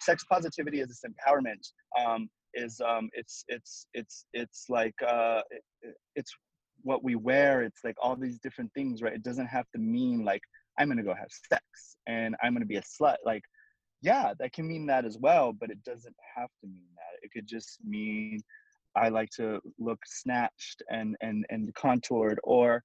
sex 0.02 0.24
positivity 0.30 0.80
is 0.80 0.88
this 0.88 1.02
empowerment 1.04 1.72
um, 2.00 2.30
is 2.58 2.82
um, 2.82 3.10
it's 3.14 3.46
it's 3.48 3.88
it's 3.94 4.26
it's 4.34 4.66
like 4.70 4.96
uh, 5.08 5.42
it, 5.52 5.96
it's 6.16 6.34
what 6.84 7.04
we 7.04 7.16
wear 7.16 7.64
it's 7.64 7.82
like 7.84 7.96
all 8.02 8.16
these 8.16 8.40
different 8.40 8.72
things 8.74 9.02
right? 9.02 9.14
It 9.14 9.24
doesn't 9.24 9.48
have 9.48 9.66
to 9.74 9.80
mean 9.80 10.24
like 10.24 10.42
i'm 10.78 10.88
gonna 10.88 11.04
go 11.04 11.14
have 11.14 11.30
sex 11.50 11.64
and 12.08 12.36
i'm 12.42 12.54
gonna 12.54 12.66
be 12.66 12.78
a 12.78 12.82
slut. 12.82 13.18
Like 13.26 13.44
yeah 14.02 14.34
that 14.40 14.54
can 14.54 14.68
mean 14.68 14.86
that 14.88 15.06
as 15.06 15.18
well 15.20 15.54
but 15.54 15.72
it 15.72 15.84
doesn't 15.84 16.16
have 16.36 16.50
to 16.62 16.68
mean 16.68 16.90
that. 16.96 17.20
It 17.24 17.32
could 17.34 17.48
just 17.48 17.80
mean 17.86 18.40
i 18.96 19.10
like 19.10 19.30
to 19.32 19.60
look 19.80 20.00
snatched 20.06 20.82
and 20.90 21.16
and 21.22 21.46
and 21.50 21.74
contoured 21.76 22.40
or 22.44 22.84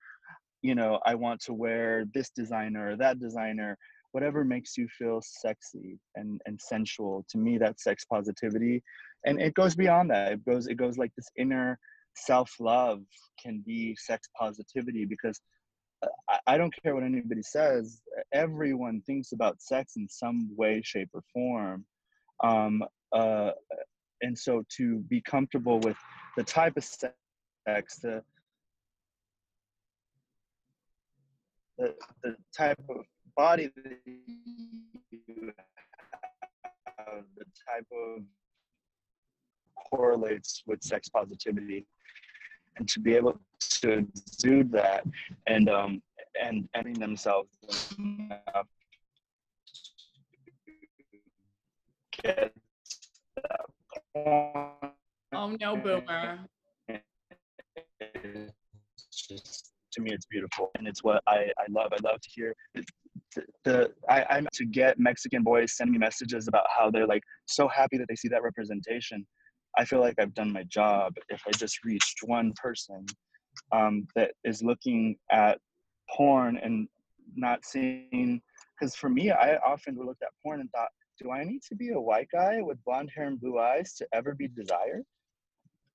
you 0.63 0.75
know 0.75 0.99
i 1.07 1.15
want 1.15 1.41
to 1.43 1.53
wear 1.53 2.05
this 2.15 2.31
designer 2.31 2.91
or 2.91 2.97
that 2.97 3.19
designer 3.19 3.77
whatever 4.13 4.45
makes 4.45 4.77
you 4.77 4.87
feel 4.99 5.21
sexy 5.23 5.99
and 6.15 6.41
and 6.47 6.61
sensual 6.61 7.25
to 7.31 7.39
me 7.39 7.59
that's 7.59 7.85
sex 7.85 8.05
positivity. 8.05 8.83
And 9.27 9.41
it 9.41 9.55
goes 9.55 9.75
beyond 9.75 10.11
that. 10.11 10.33
It 10.33 10.45
goes 10.45 10.67
it 10.67 10.77
goes 10.77 10.97
like 10.99 11.13
this 11.17 11.31
inner 11.37 11.79
self-love 12.15 13.03
can 13.43 13.63
be 13.67 13.97
sex 13.99 14.29
positivity 14.39 15.07
because 15.07 15.41
uh, 16.03 16.09
I, 16.29 16.55
I 16.55 16.59
don't 16.59 16.75
care 16.83 16.95
what 16.95 17.05
anybody 17.05 17.43
says 17.43 18.03
everyone 18.33 19.03
thinks 19.07 19.33
about 19.33 19.63
sex 19.63 19.95
in 19.97 20.09
some 20.09 20.51
way 20.57 20.83
shape 20.85 21.09
or 21.15 21.23
form. 21.33 21.85
Um, 22.45 22.85
uh, 23.13 23.53
and 24.21 24.39
so 24.39 24.65
to 24.77 24.99
be 25.09 25.21
comfortable 25.21 25.81
with 25.81 25.97
the 26.37 26.45
type 26.45 26.77
of 26.77 26.85
sex 26.85 27.97
the 28.03 28.23
the, 31.79 31.95
the 32.23 32.37
type 32.57 32.79
of 32.89 33.05
body 33.37 33.71
that 33.77 33.99
you 34.07 35.53
have, 36.99 37.25
the 37.37 37.45
type 37.69 37.87
of 37.93 38.23
correlates 39.91 40.63
with 40.67 40.83
sex 40.83 41.09
positivity. 41.09 41.87
And 42.79 42.89
to 42.89 43.01
be 43.01 43.15
able 43.15 43.39
to 43.83 44.07
exude 44.17 44.73
that 44.73 45.05
and 45.47 45.69
um 45.69 46.03
and 46.43 46.67
ending 46.75 46.95
themselves 46.95 47.51
oh 54.15 55.57
no 55.61 55.77
boomer. 55.77 56.39
Just 59.11 59.73
to 59.93 60.01
me 60.01 60.13
it's 60.13 60.27
beautiful. 60.27 60.71
And 60.79 60.89
it's 60.89 61.05
what 61.05 61.23
i 61.27 61.51
i 61.59 61.67
love. 61.69 61.93
I 61.93 61.99
love 62.03 62.21
to 62.21 62.31
hear 62.31 62.55
the, 63.65 63.91
I, 64.09 64.25
i'm 64.31 64.47
to 64.55 64.65
get 64.65 64.99
mexican 64.99 65.43
boys 65.43 65.77
send 65.77 65.91
me 65.91 65.99
messages 65.99 66.49
about 66.49 66.67
how 66.77 66.91
they're 66.91 67.07
like 67.07 67.23
so 67.47 67.69
happy 67.69 67.99
that 67.99 68.07
they 68.09 68.17
see 68.17 68.29
that 68.29 68.43
representation 68.43 69.27
I 69.79 69.85
feel 69.85 70.01
like 70.01 70.17
I've 70.19 70.35
done 70.35 70.53
my 70.53 70.65
job 70.65 71.15
if 71.29 71.43
I 71.47 71.51
just 71.53 71.85
reached 71.85 72.19
one 72.25 72.53
person 72.57 73.07
um, 73.73 74.07
that 74.15 74.33
is 74.45 74.63
looking 74.63 75.17
at 75.31 75.59
porn 76.15 76.59
and 76.59 76.89
not 77.35 77.65
seeing. 77.65 78.43
Because 78.79 78.95
for 78.95 79.09
me, 79.09 79.31
I 79.31 79.57
often 79.57 79.97
looked 79.97 80.23
at 80.23 80.29
porn 80.43 80.61
and 80.61 80.71
thought, 80.73 80.91
do 81.21 81.31
I 81.31 81.45
need 81.45 81.63
to 81.69 81.75
be 81.75 81.91
a 81.91 82.01
white 82.01 82.29
guy 82.33 82.61
with 82.61 82.83
blonde 82.85 83.11
hair 83.15 83.27
and 83.27 83.41
blue 83.41 83.59
eyes 83.59 83.95
to 83.95 84.07
ever 84.13 84.35
be 84.35 84.49
desired? 84.49 85.05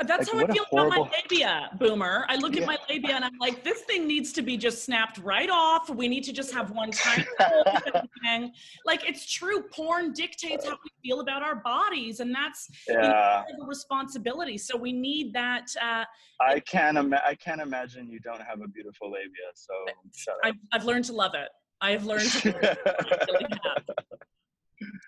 That's 0.05 0.31
like, 0.31 0.45
how 0.45 0.51
I 0.51 0.53
feel 0.53 0.65
horrible... 0.69 0.93
about 0.93 1.11
my 1.11 1.17
labia, 1.23 1.69
Boomer. 1.79 2.25
I 2.29 2.35
look 2.35 2.55
yeah. 2.55 2.61
at 2.61 2.67
my 2.67 2.77
labia 2.87 3.15
and 3.15 3.25
I'm 3.25 3.37
like, 3.39 3.63
this 3.63 3.81
thing 3.81 4.05
needs 4.07 4.31
to 4.33 4.43
be 4.43 4.55
just 4.55 4.83
snapped 4.83 5.17
right 5.17 5.49
off. 5.49 5.89
We 5.89 6.07
need 6.07 6.23
to 6.25 6.33
just 6.33 6.53
have 6.53 6.69
one 6.69 6.91
tiny 6.91 7.25
Like 8.85 9.09
it's 9.09 9.31
true. 9.31 9.63
Porn 9.63 10.13
dictates 10.13 10.65
how 10.65 10.77
we 10.83 10.91
feel 11.01 11.21
about 11.21 11.41
our 11.41 11.55
bodies, 11.55 12.19
and 12.19 12.33
that's 12.33 12.67
yeah. 12.87 13.43
you 13.49 13.57
know, 13.57 13.63
a 13.63 13.67
responsibility. 13.67 14.57
So 14.57 14.77
we 14.77 14.93
need 14.93 15.33
that. 15.33 15.67
Uh, 15.81 16.03
I 16.39 16.59
can't. 16.59 16.97
Ima- 16.97 17.23
I 17.25 17.33
can't 17.33 17.61
imagine 17.61 18.09
you 18.09 18.19
don't 18.19 18.41
have 18.41 18.61
a 18.61 18.67
beautiful 18.67 19.11
labia. 19.11 19.49
So 19.55 19.73
shut. 20.15 20.35
I've, 20.43 20.55
I've 20.71 20.85
learned 20.85 21.05
to 21.05 21.13
love 21.13 21.33
it. 21.33 21.49
I 21.81 21.91
have 21.91 22.05
learned 22.05 22.29
to 22.29 22.77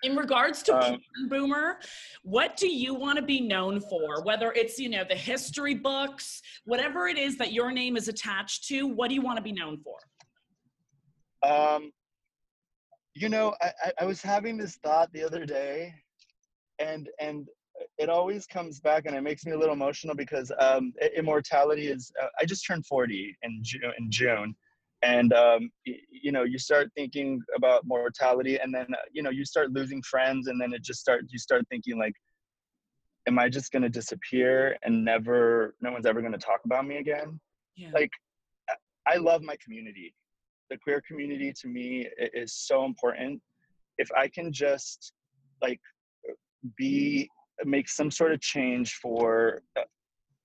in 0.02 0.16
regards 0.16 0.62
to 0.64 0.76
um, 0.76 0.98
boomer 1.28 1.78
what 2.22 2.56
do 2.56 2.68
you 2.68 2.94
want 2.94 3.16
to 3.16 3.24
be 3.24 3.40
known 3.40 3.80
for? 3.80 4.22
Whether 4.22 4.52
it's 4.52 4.78
you 4.78 4.88
know 4.88 5.04
the 5.08 5.14
history 5.14 5.74
books 5.74 6.42
whatever 6.64 7.08
it 7.08 7.18
is 7.18 7.36
that 7.38 7.52
your 7.52 7.70
name 7.70 7.96
is 7.96 8.08
attached 8.08 8.66
to 8.68 8.86
what 8.86 9.08
do 9.08 9.14
you 9.14 9.22
want 9.22 9.36
to 9.36 9.42
be 9.42 9.52
known 9.52 9.78
for? 9.78 9.98
Um 11.48 11.92
you 13.14 13.28
know 13.28 13.54
I, 13.60 13.92
I 14.00 14.04
was 14.04 14.22
having 14.22 14.56
this 14.56 14.76
thought 14.76 15.12
the 15.12 15.24
other 15.24 15.44
day 15.44 15.94
and 16.78 17.08
and 17.20 17.48
it 17.98 18.08
always 18.08 18.46
comes 18.46 18.80
back 18.80 19.06
and 19.06 19.16
it 19.16 19.22
makes 19.22 19.44
me 19.44 19.52
a 19.52 19.58
little 19.58 19.74
emotional 19.74 20.14
because 20.14 20.52
um, 20.58 20.92
immortality 21.16 21.88
is 21.88 22.12
uh, 22.22 22.26
i 22.40 22.44
just 22.44 22.66
turned 22.66 22.84
40 22.86 23.36
in 23.42 23.58
june 23.62 23.92
in 23.98 24.10
june 24.10 24.54
and 25.02 25.32
um, 25.32 25.70
you 25.84 26.32
know 26.32 26.42
you 26.44 26.58
start 26.58 26.90
thinking 26.94 27.40
about 27.56 27.86
mortality 27.86 28.58
and 28.58 28.74
then 28.74 28.86
uh, 28.92 29.02
you 29.12 29.22
know 29.22 29.30
you 29.30 29.44
start 29.44 29.72
losing 29.72 30.02
friends 30.02 30.46
and 30.48 30.60
then 30.60 30.72
it 30.72 30.82
just 30.82 31.00
start 31.00 31.24
you 31.28 31.38
start 31.38 31.64
thinking 31.70 31.98
like 31.98 32.14
am 33.26 33.38
i 33.38 33.48
just 33.48 33.72
going 33.72 33.82
to 33.82 33.88
disappear 33.88 34.76
and 34.82 35.04
never 35.04 35.74
no 35.80 35.90
one's 35.92 36.06
ever 36.06 36.20
going 36.20 36.32
to 36.32 36.38
talk 36.38 36.60
about 36.64 36.86
me 36.86 36.98
again? 36.98 37.40
Yeah. 37.76 37.90
like 37.94 38.10
i 39.06 39.16
love 39.16 39.42
my 39.42 39.56
community. 39.62 40.14
The 40.68 40.76
queer 40.78 41.02
community 41.06 41.52
to 41.62 41.68
me 41.68 42.06
is 42.34 42.54
so 42.54 42.84
important. 42.84 43.40
If 43.98 44.10
i 44.16 44.28
can 44.28 44.52
just 44.52 45.12
like 45.62 45.80
be 46.76 47.28
make 47.64 47.88
some 47.88 48.10
sort 48.10 48.32
of 48.32 48.40
change 48.40 48.94
for 48.94 49.62
uh, 49.76 49.82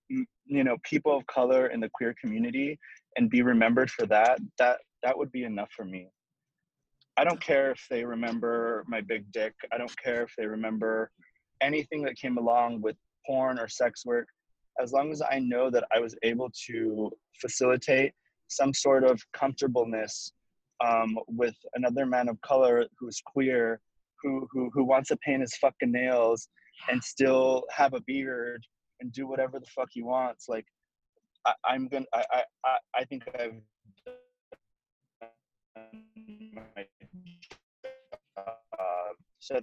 you 0.08 0.64
know 0.64 0.76
people 0.82 1.16
of 1.16 1.26
color 1.26 1.68
in 1.68 1.80
the 1.80 1.90
queer 1.94 2.14
community 2.20 2.78
and 3.16 3.30
be 3.30 3.42
remembered 3.42 3.90
for 3.90 4.06
that 4.06 4.38
that 4.58 4.78
that 5.02 5.16
would 5.16 5.32
be 5.32 5.44
enough 5.44 5.70
for 5.74 5.84
me. 5.84 6.08
I 7.16 7.24
don't 7.24 7.40
care 7.40 7.70
if 7.70 7.80
they 7.90 8.04
remember 8.04 8.84
my 8.88 9.00
big 9.00 9.30
dick. 9.32 9.54
I 9.72 9.78
don't 9.78 9.96
care 10.02 10.22
if 10.22 10.32
they 10.36 10.46
remember 10.46 11.10
anything 11.62 12.02
that 12.02 12.16
came 12.16 12.36
along 12.36 12.82
with 12.82 12.96
porn 13.26 13.58
or 13.58 13.68
sex 13.68 14.04
work. 14.04 14.28
As 14.78 14.92
long 14.92 15.10
as 15.10 15.22
i 15.30 15.38
know 15.38 15.70
that 15.70 15.84
i 15.94 15.98
was 15.98 16.14
able 16.22 16.50
to 16.66 17.10
facilitate 17.40 18.12
some 18.48 18.72
sort 18.72 19.04
of 19.04 19.20
comfortableness 19.32 20.32
um, 20.84 21.18
with 21.26 21.54
another 21.74 22.06
man 22.06 22.28
of 22.28 22.40
color 22.42 22.84
who's 22.98 23.20
queer 23.24 23.80
who, 24.22 24.46
who 24.52 24.70
who 24.72 24.84
wants 24.84 25.08
to 25.08 25.16
paint 25.18 25.40
his 25.40 25.56
fucking 25.56 25.92
nails 25.92 26.48
and 26.90 27.02
still 27.02 27.64
have 27.70 27.94
a 27.94 28.00
beard 28.02 28.62
and 29.00 29.12
do 29.12 29.26
whatever 29.26 29.58
the 29.58 29.66
fuck 29.66 29.88
he 29.90 30.02
wants 30.02 30.46
like 30.48 30.66
I, 31.46 31.74
am 31.74 31.88
gonna. 31.88 32.06
I, 32.12 32.42
I 32.64 32.76
I 32.94 33.04
think 33.04 33.24
I've 33.38 33.54
uh, 38.36 39.12
so 39.38 39.60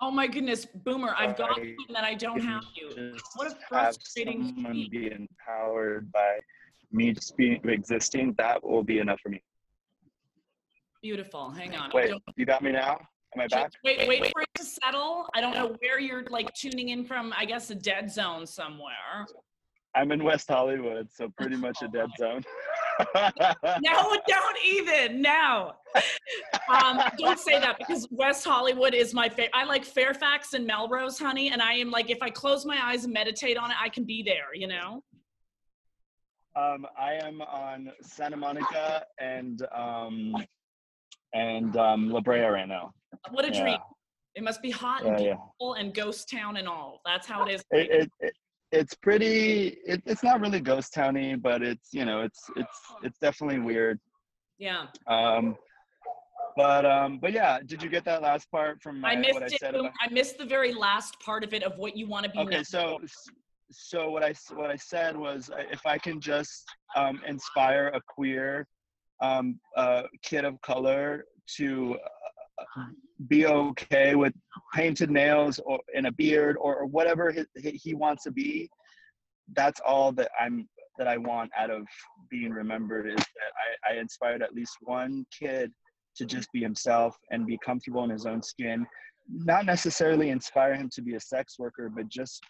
Oh 0.00 0.10
my 0.10 0.26
goodness, 0.26 0.66
Boomer! 0.66 1.14
I've 1.16 1.36
got 1.36 1.56
you 1.62 1.76
and 1.86 1.96
then 1.96 2.04
I 2.04 2.14
don't 2.14 2.40
have 2.40 2.64
you. 2.74 3.14
What 3.36 3.52
a 3.52 3.56
frustrating. 3.68 4.54
Someone 4.54 4.86
be 4.90 5.10
empowered 5.10 6.10
by 6.12 6.38
me 6.90 7.12
just 7.12 7.36
being 7.36 7.60
existing. 7.64 8.34
That 8.38 8.62
will 8.62 8.82
be 8.82 8.98
enough 8.98 9.20
for 9.20 9.28
me. 9.30 9.42
Beautiful. 11.02 11.50
Hang 11.50 11.74
on. 11.74 11.90
Wait, 11.92 12.12
you 12.36 12.46
got 12.46 12.62
me 12.62 12.72
now? 12.72 12.98
Am 13.34 13.40
I 13.40 13.46
back? 13.46 13.72
Wait, 13.84 14.06
wait 14.06 14.26
for 14.32 14.42
it 14.42 14.48
to 14.56 14.64
settle. 14.64 15.26
I 15.34 15.40
don't 15.40 15.54
know 15.54 15.74
where 15.80 15.98
you're 15.98 16.24
like 16.30 16.52
tuning 16.54 16.90
in 16.90 17.04
from. 17.04 17.32
I 17.36 17.44
guess 17.44 17.70
a 17.70 17.74
dead 17.74 18.10
zone 18.10 18.46
somewhere. 18.46 19.26
I'm 19.94 20.10
in 20.12 20.24
West 20.24 20.48
Hollywood, 20.48 21.08
so 21.12 21.28
pretty 21.38 21.56
much 21.56 21.76
a 21.82 21.88
dead 21.88 22.08
zone. 22.18 22.42
no, 23.14 24.16
don't 24.26 24.58
even. 24.66 25.22
No. 25.22 25.72
Um, 26.68 27.00
don't 27.18 27.38
say 27.38 27.58
that 27.58 27.76
because 27.78 28.06
West 28.10 28.44
Hollywood 28.44 28.94
is 28.94 29.14
my 29.14 29.28
favorite. 29.28 29.50
I 29.54 29.64
like 29.64 29.84
Fairfax 29.84 30.54
and 30.54 30.66
Melrose, 30.66 31.18
honey. 31.18 31.50
And 31.50 31.62
I 31.62 31.74
am 31.74 31.90
like, 31.90 32.10
if 32.10 32.18
I 32.22 32.30
close 32.30 32.64
my 32.64 32.78
eyes 32.82 33.04
and 33.04 33.12
meditate 33.12 33.56
on 33.56 33.70
it, 33.70 33.76
I 33.80 33.88
can 33.88 34.04
be 34.04 34.22
there, 34.22 34.54
you 34.54 34.66
know? 34.66 35.02
Um, 36.54 36.86
I 36.98 37.14
am 37.14 37.40
on 37.40 37.92
Santa 38.02 38.36
Monica 38.36 39.04
and 39.18 39.66
um, 39.74 40.34
and 41.34 41.76
um, 41.76 42.10
La 42.10 42.20
Brea 42.20 42.40
right 42.40 42.68
now. 42.68 42.92
What 43.30 43.44
a 43.44 43.52
yeah. 43.52 43.62
dream! 43.62 43.78
It 44.34 44.42
must 44.42 44.62
be 44.62 44.70
hot 44.70 45.04
and 45.04 45.16
beautiful 45.16 45.74
yeah. 45.76 45.80
and 45.82 45.94
ghost 45.94 46.30
town 46.30 46.56
and 46.56 46.66
all. 46.66 47.00
That's 47.04 47.26
how 47.26 47.44
it 47.44 47.52
is. 47.52 47.64
It, 47.70 47.90
it, 47.90 48.10
it, 48.20 48.32
it's 48.70 48.94
pretty. 48.94 49.78
It, 49.86 50.02
it's 50.06 50.22
not 50.22 50.40
really 50.40 50.60
ghost 50.60 50.94
towny, 50.94 51.36
but 51.36 51.62
it's 51.62 51.92
you 51.92 52.04
know 52.04 52.22
it's 52.22 52.40
it's 52.56 52.78
it's 53.02 53.18
definitely 53.18 53.58
weird. 53.58 54.00
Yeah. 54.58 54.86
Um, 55.06 55.56
but 56.56 56.84
um, 56.86 57.18
but 57.18 57.32
yeah, 57.32 57.58
did 57.64 57.82
you 57.82 57.88
get 57.88 58.04
that 58.04 58.22
last 58.22 58.50
part 58.50 58.82
from 58.82 59.00
my, 59.00 59.12
I 59.12 59.16
missed 59.16 59.34
what 59.34 59.42
I 59.42 59.46
it. 59.46 59.60
Boom. 59.72 59.80
About, 59.80 59.92
I 60.00 60.12
missed 60.12 60.38
the 60.38 60.44
very 60.44 60.72
last 60.72 61.18
part 61.20 61.44
of 61.44 61.54
it 61.54 61.62
of 61.62 61.76
what 61.78 61.96
you 61.96 62.06
want 62.06 62.24
to 62.24 62.30
be. 62.30 62.38
okay, 62.38 62.62
so 62.62 62.98
so 63.70 64.10
what 64.10 64.22
I 64.22 64.34
what 64.54 64.70
I 64.70 64.76
said 64.76 65.16
was 65.16 65.50
uh, 65.50 65.62
if 65.70 65.86
I 65.86 65.98
can 65.98 66.20
just 66.20 66.66
um, 66.96 67.20
inspire 67.26 67.90
a 67.94 68.00
queer 68.06 68.66
um, 69.22 69.58
uh, 69.76 70.02
kid 70.22 70.44
of 70.44 70.60
color 70.60 71.24
to 71.56 71.96
uh, 72.58 72.84
be 73.28 73.46
okay 73.46 74.14
with 74.14 74.34
painted 74.74 75.10
nails 75.10 75.60
or 75.64 75.78
in 75.94 76.06
a 76.06 76.12
beard 76.12 76.56
or, 76.60 76.76
or 76.76 76.86
whatever 76.86 77.34
he, 77.56 77.70
he 77.70 77.94
wants 77.94 78.24
to 78.24 78.30
be, 78.30 78.68
that's 79.54 79.80
all 79.86 80.12
that 80.12 80.30
I'm 80.40 80.68
that 80.98 81.08
I 81.08 81.16
want 81.16 81.50
out 81.56 81.70
of 81.70 81.86
being 82.30 82.50
remembered 82.50 83.06
is 83.06 83.16
that 83.16 83.88
I, 83.88 83.94
I 83.94 84.00
inspired 84.00 84.42
at 84.42 84.54
least 84.54 84.76
one 84.82 85.24
kid 85.36 85.72
to 86.16 86.26
just 86.26 86.52
be 86.52 86.60
himself 86.60 87.16
and 87.30 87.46
be 87.46 87.58
comfortable 87.64 88.04
in 88.04 88.10
his 88.10 88.26
own 88.26 88.42
skin. 88.42 88.86
Not 89.30 89.64
necessarily 89.64 90.28
inspire 90.28 90.74
him 90.74 90.90
to 90.92 91.00
be 91.00 91.14
a 91.14 91.20
sex 91.20 91.58
worker, 91.58 91.88
but 91.88 92.08
just 92.08 92.42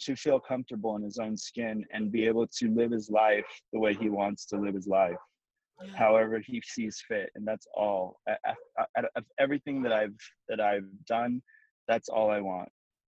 to 0.00 0.16
feel 0.16 0.40
comfortable 0.40 0.96
in 0.96 1.02
his 1.02 1.18
own 1.18 1.36
skin 1.36 1.84
and 1.92 2.12
be 2.12 2.26
able 2.26 2.46
to 2.58 2.74
live 2.74 2.92
his 2.92 3.10
life 3.10 3.44
the 3.72 3.78
way 3.78 3.94
he 3.94 4.08
wants 4.08 4.46
to 4.46 4.56
live 4.58 4.74
his 4.74 4.86
life, 4.86 5.16
however 5.94 6.40
he 6.44 6.62
sees 6.64 7.02
fit. 7.06 7.30
And 7.34 7.46
that's 7.46 7.66
all. 7.74 8.20
Out 8.28 9.04
of 9.14 9.24
everything 9.38 9.82
that 9.82 9.92
I've 9.92 10.16
that 10.48 10.60
I've 10.60 10.88
done, 11.06 11.42
that's 11.88 12.08
all 12.08 12.30
I 12.30 12.40
want. 12.40 12.68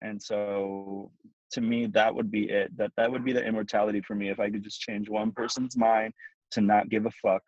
And 0.02 0.22
so 0.22 1.10
to 1.52 1.60
me 1.60 1.86
that 1.86 2.14
would 2.14 2.30
be 2.30 2.50
it 2.50 2.76
that 2.76 2.90
that 2.96 3.10
would 3.10 3.24
be 3.24 3.32
the 3.32 3.44
immortality 3.44 4.00
for 4.00 4.14
me 4.14 4.30
if 4.30 4.40
i 4.40 4.50
could 4.50 4.64
just 4.64 4.80
change 4.80 5.08
one 5.08 5.30
person's 5.32 5.76
mind 5.76 6.12
to 6.50 6.60
not 6.60 6.88
give 6.88 7.06
a 7.06 7.10
fuck 7.22 7.42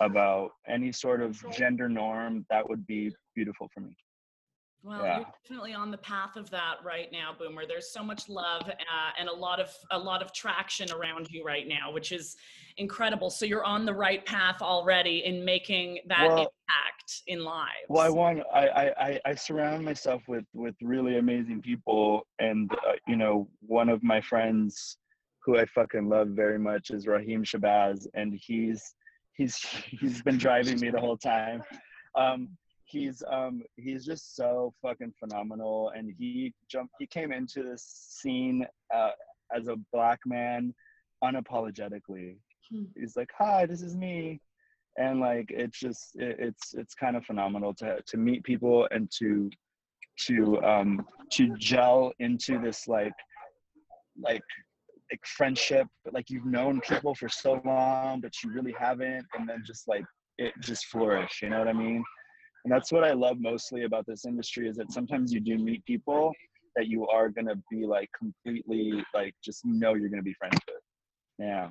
about 0.00 0.50
any 0.68 0.92
sort 0.92 1.22
of 1.22 1.38
gender 1.52 1.88
norm 1.88 2.44
that 2.50 2.68
would 2.68 2.86
be 2.86 3.14
beautiful 3.34 3.68
for 3.72 3.80
me 3.80 3.96
Well, 4.82 5.04
Yeah. 5.04 5.16
you're 5.18 5.26
definitely 5.42 5.74
on 5.74 5.90
the 5.90 5.98
path 5.98 6.36
of 6.36 6.48
that 6.50 6.76
right 6.82 7.10
now, 7.12 7.34
Boomer. 7.38 7.66
There's 7.66 7.92
so 7.92 8.02
much 8.02 8.28
love 8.28 8.62
uh, 8.68 9.10
and 9.18 9.28
a 9.28 9.32
lot 9.32 9.60
of 9.60 9.74
a 9.90 9.98
lot 9.98 10.22
of 10.22 10.32
traction 10.32 10.90
around 10.92 11.30
you 11.30 11.44
right 11.44 11.68
now, 11.68 11.92
which 11.92 12.12
is 12.12 12.36
incredible. 12.78 13.28
So 13.30 13.44
you're 13.44 13.64
on 13.64 13.84
the 13.84 13.94
right 13.94 14.24
path 14.24 14.62
already 14.62 15.24
in 15.24 15.44
making 15.44 16.00
that 16.06 16.28
Well- 16.28 16.38
impact 16.38 17.22
in 17.26 17.42
lives. 17.42 17.86
well 17.88 18.02
i 18.06 18.08
want 18.08 18.40
i 18.54 18.68
i 18.96 19.20
i, 19.24 19.34
surround 19.34 19.84
myself 19.84 20.22
with 20.28 20.44
with 20.54 20.76
really 20.80 21.18
amazing 21.18 21.60
people 21.60 22.24
and 22.38 22.70
uh, 22.86 22.92
you 23.08 23.16
know 23.16 23.48
one 23.62 23.88
of 23.88 24.00
my 24.04 24.20
friends 24.20 24.96
who 25.44 25.58
i 25.58 25.64
fucking 25.66 26.08
love 26.08 26.28
very 26.28 26.58
much 26.58 26.90
is 26.90 27.08
raheem 27.08 27.42
shabazz 27.42 28.06
and 28.14 28.32
he's 28.40 28.94
he's 29.32 29.56
he's 30.00 30.22
been 30.22 30.38
driving 30.38 30.78
me 30.78 30.88
the 30.90 31.00
whole 31.00 31.16
time 31.16 31.62
um 32.14 32.48
he's 32.90 33.22
um 33.30 33.62
he's 33.76 34.04
just 34.04 34.36
so 34.36 34.72
fucking 34.82 35.12
phenomenal. 35.18 35.92
And 35.94 36.12
he 36.18 36.52
jumped 36.68 36.94
he 36.98 37.06
came 37.06 37.32
into 37.32 37.62
this 37.62 37.84
scene 37.84 38.66
uh, 38.94 39.10
as 39.54 39.68
a 39.68 39.76
black 39.92 40.20
man 40.26 40.74
unapologetically. 41.22 42.36
Hmm. 42.70 42.84
he's 42.96 43.16
like 43.16 43.30
hi 43.36 43.66
this 43.66 43.82
is 43.82 43.96
me. 43.96 44.40
And 44.98 45.20
like 45.20 45.46
it's 45.50 45.78
just 45.78 46.16
it, 46.16 46.36
it's 46.38 46.74
it's 46.74 46.94
kind 46.94 47.16
of 47.16 47.24
phenomenal 47.24 47.74
to 47.74 48.00
to 48.06 48.16
meet 48.16 48.44
people 48.44 48.88
and 48.90 49.10
to 49.18 49.50
to 50.26 50.62
um 50.62 51.06
to 51.32 51.56
gel 51.56 52.12
into 52.18 52.58
this 52.58 52.88
like 52.88 53.12
like 54.20 54.42
like 55.10 55.24
friendship. 55.24 55.86
Like 56.12 56.30
you've 56.30 56.44
known 56.44 56.80
people 56.80 57.14
for 57.14 57.28
so 57.28 57.60
long 57.64 58.20
but 58.20 58.32
you 58.42 58.52
really 58.52 58.74
haven't. 58.78 59.26
And 59.34 59.48
then 59.48 59.62
just 59.66 59.88
like 59.88 60.04
it 60.40 60.54
just 60.60 60.86
flourish 60.86 61.40
you 61.42 61.50
know 61.50 61.58
what 61.58 61.68
i 61.68 61.72
mean 61.72 62.02
and 62.64 62.72
that's 62.72 62.92
what 62.92 63.04
i 63.04 63.12
love 63.12 63.38
mostly 63.40 63.84
about 63.84 64.06
this 64.06 64.24
industry 64.24 64.68
is 64.68 64.76
that 64.76 64.92
sometimes 64.92 65.32
you 65.32 65.40
do 65.40 65.56
meet 65.58 65.84
people 65.84 66.32
that 66.76 66.86
you 66.86 67.06
are 67.08 67.28
going 67.28 67.46
to 67.46 67.56
be 67.70 67.86
like 67.86 68.10
completely 68.16 69.04
like 69.14 69.34
just 69.42 69.64
know 69.64 69.94
you're 69.94 70.08
going 70.08 70.20
to 70.20 70.24
be 70.24 70.34
friends 70.34 70.58
with 70.66 70.82
yeah 71.38 71.68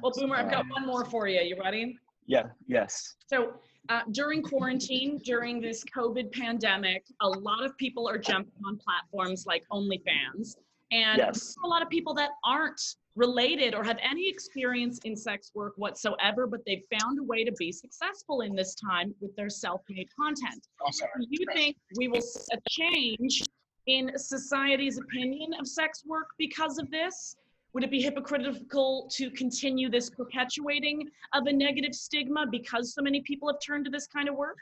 well, 0.00 0.12
Boomer, 0.14 0.36
I've 0.36 0.50
got 0.50 0.64
one 0.70 0.86
more 0.86 1.04
for 1.04 1.26
you. 1.26 1.40
You 1.40 1.56
ready? 1.60 1.98
yeah 2.26 2.44
yes 2.68 3.16
So 3.26 3.54
uh, 3.88 4.02
during 4.12 4.42
quarantine, 4.42 5.18
during 5.24 5.60
this 5.60 5.84
COVID 5.96 6.30
pandemic, 6.32 7.04
a 7.20 7.28
lot 7.28 7.64
of 7.64 7.76
people 7.78 8.08
are 8.08 8.16
jumping 8.16 8.52
on 8.64 8.78
platforms 8.78 9.44
like 9.44 9.64
OnlyFans. 9.72 10.56
And 10.92 11.18
Yes. 11.18 11.56
a 11.64 11.66
lot 11.66 11.82
of 11.82 11.88
people 11.88 12.14
that 12.14 12.30
aren't 12.44 12.80
related 13.14 13.74
or 13.74 13.84
have 13.84 13.98
any 14.02 14.28
experience 14.28 14.98
in 15.04 15.14
sex 15.16 15.52
work 15.54 15.74
whatsoever, 15.76 16.46
but 16.46 16.60
they've 16.66 16.84
found 16.98 17.18
a 17.18 17.22
way 17.22 17.44
to 17.44 17.52
be 17.52 17.70
successful 17.70 18.40
in 18.40 18.54
this 18.54 18.74
time 18.74 19.14
with 19.20 19.34
their 19.36 19.50
self-made 19.50 20.08
content. 20.18 20.66
Do 20.90 21.26
you 21.28 21.46
think 21.54 21.76
we 21.96 22.08
will 22.08 22.22
see 22.22 22.46
a 22.54 22.58
change 22.68 23.42
in 23.86 24.12
society's 24.16 24.98
opinion 24.98 25.52
of 25.58 25.66
sex 25.66 26.04
work 26.06 26.28
because 26.38 26.78
of 26.78 26.90
this? 26.90 27.36
Would 27.74 27.84
it 27.84 27.90
be 27.90 28.02
hypocritical 28.02 29.08
to 29.12 29.30
continue 29.30 29.88
this 29.88 30.10
perpetuating 30.10 31.08
of 31.32 31.46
a 31.46 31.52
negative 31.52 31.94
stigma 31.94 32.46
because 32.50 32.94
so 32.94 33.02
many 33.02 33.22
people 33.22 33.48
have 33.48 33.58
turned 33.64 33.86
to 33.86 33.90
this 33.90 34.06
kind 34.06 34.28
of 34.28 34.36
work? 34.36 34.58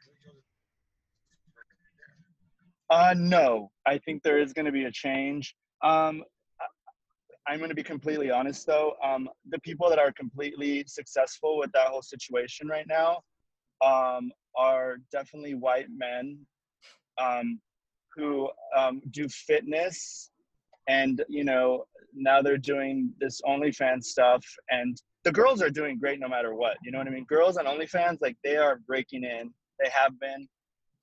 Uh, 2.89 3.15
no, 3.17 3.71
I 3.87 3.99
think 3.99 4.23
there 4.23 4.41
is 4.41 4.53
going 4.53 4.67
to 4.67 4.73
be 4.73 4.85
a 4.85 4.91
change. 4.91 5.55
Um, 5.83 6.25
I'm 7.51 7.59
going 7.59 7.71
to 7.71 7.75
be 7.75 7.83
completely 7.83 8.31
honest 8.31 8.65
though. 8.65 8.95
Um, 9.03 9.29
the 9.49 9.59
people 9.59 9.89
that 9.91 9.99
are 9.99 10.13
completely 10.13 10.85
successful 10.87 11.59
with 11.59 11.73
that 11.73 11.89
whole 11.89 12.03
situation 12.03 12.69
right 12.69 12.87
now 12.89 13.23
um, 13.85 14.31
are 14.57 14.99
definitely 15.11 15.55
white 15.55 15.89
men 15.93 16.39
um, 17.21 17.59
who 18.15 18.49
um, 18.77 19.03
do 19.11 19.29
fitness 19.29 20.31
and, 20.89 21.25
you 21.29 21.43
know, 21.43 21.85
now 22.15 22.41
they're 22.41 22.57
doing 22.57 23.13
this 23.21 23.41
OnlyFans 23.43 24.05
stuff 24.05 24.45
and 24.71 24.97
the 25.25 25.33
girls 25.33 25.61
are 25.61 25.71
doing 25.71 25.99
great 25.99 26.21
no 26.21 26.29
matter 26.29 26.55
what. 26.55 26.77
You 26.85 26.93
know 26.93 26.99
what 26.99 27.09
I 27.09 27.11
mean? 27.11 27.25
Girls 27.25 27.57
on 27.57 27.67
OnlyFans, 27.67 28.19
like 28.21 28.37
they 28.45 28.59
are 28.59 28.81
breaking 28.87 29.25
in. 29.25 29.53
They 29.81 29.91
have 29.91 30.19
been 30.21 30.49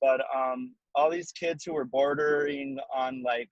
but 0.02 0.22
um, 0.36 0.76
all 0.96 1.10
these 1.10 1.32
kids 1.32 1.64
who 1.64 1.74
were 1.74 1.86
bordering 1.86 2.78
on 2.96 3.24
like 3.24 3.50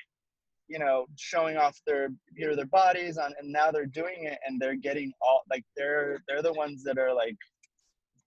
you 0.68 0.80
know 0.80 1.06
showing 1.18 1.58
off 1.58 1.78
their 1.86 2.10
you 2.34 2.48
know 2.48 2.56
their 2.56 2.66
bodies 2.68 3.18
on 3.18 3.34
and 3.40 3.52
now 3.52 3.72
they're 3.72 3.86
doing 3.86 4.24
it 4.26 4.40
and 4.46 4.60
they're 4.60 4.76
getting 4.76 5.12
all 5.22 5.42
like 5.50 5.64
they're 5.78 6.20
they're 6.28 6.42
the 6.42 6.54
ones 6.54 6.84
that 6.84 6.98
are 6.98 7.14
like 7.14 7.36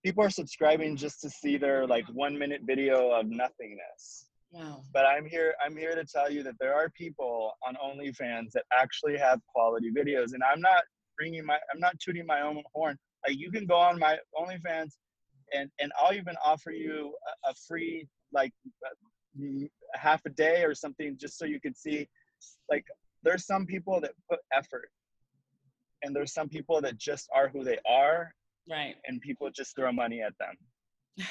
people 0.03 0.23
are 0.23 0.29
subscribing 0.29 0.95
just 0.95 1.19
to 1.21 1.29
see 1.29 1.57
their 1.57 1.85
like 1.85 2.05
one 2.13 2.37
minute 2.37 2.61
video 2.65 3.11
of 3.11 3.25
nothingness 3.27 4.25
Wow. 4.51 4.81
but 4.93 5.05
i'm 5.05 5.25
here 5.25 5.53
i'm 5.63 5.77
here 5.77 5.93
to 5.93 6.03
tell 6.05 6.31
you 6.31 6.41
that 6.43 6.55
there 6.59 6.73
are 6.73 6.89
people 6.89 7.53
on 7.67 7.75
onlyfans 7.75 8.51
that 8.53 8.63
actually 8.75 9.15
have 9.17 9.39
quality 9.53 9.91
videos 9.91 10.33
and 10.33 10.41
i'm 10.51 10.59
not 10.61 10.83
bringing 11.17 11.45
my 11.45 11.57
i'm 11.73 11.79
not 11.79 11.99
tooting 11.99 12.25
my 12.25 12.41
own 12.41 12.63
horn 12.73 12.97
like 13.27 13.37
you 13.37 13.51
can 13.51 13.67
go 13.67 13.75
on 13.75 13.99
my 13.99 14.17
onlyfans 14.35 14.93
and 15.53 15.69
and 15.79 15.91
i'll 16.01 16.13
even 16.13 16.35
offer 16.43 16.71
you 16.71 17.13
a, 17.45 17.51
a 17.51 17.53
free 17.67 18.07
like 18.33 18.51
half 19.93 20.21
a 20.25 20.29
day 20.29 20.63
or 20.63 20.73
something 20.73 21.15
just 21.19 21.37
so 21.37 21.45
you 21.45 21.59
can 21.59 21.75
see 21.75 22.07
like 22.69 22.85
there's 23.23 23.45
some 23.45 23.65
people 23.65 23.99
that 24.01 24.11
put 24.29 24.39
effort 24.53 24.89
and 26.03 26.15
there's 26.15 26.33
some 26.33 26.47
people 26.49 26.79
that 26.81 26.97
just 26.97 27.29
are 27.35 27.49
who 27.49 27.63
they 27.63 27.77
are 27.87 28.33
Right. 28.69 28.95
and 29.05 29.19
people 29.21 29.49
just 29.49 29.75
throw 29.75 29.91
money 29.91 30.21
at 30.21 30.33
them 30.39 30.55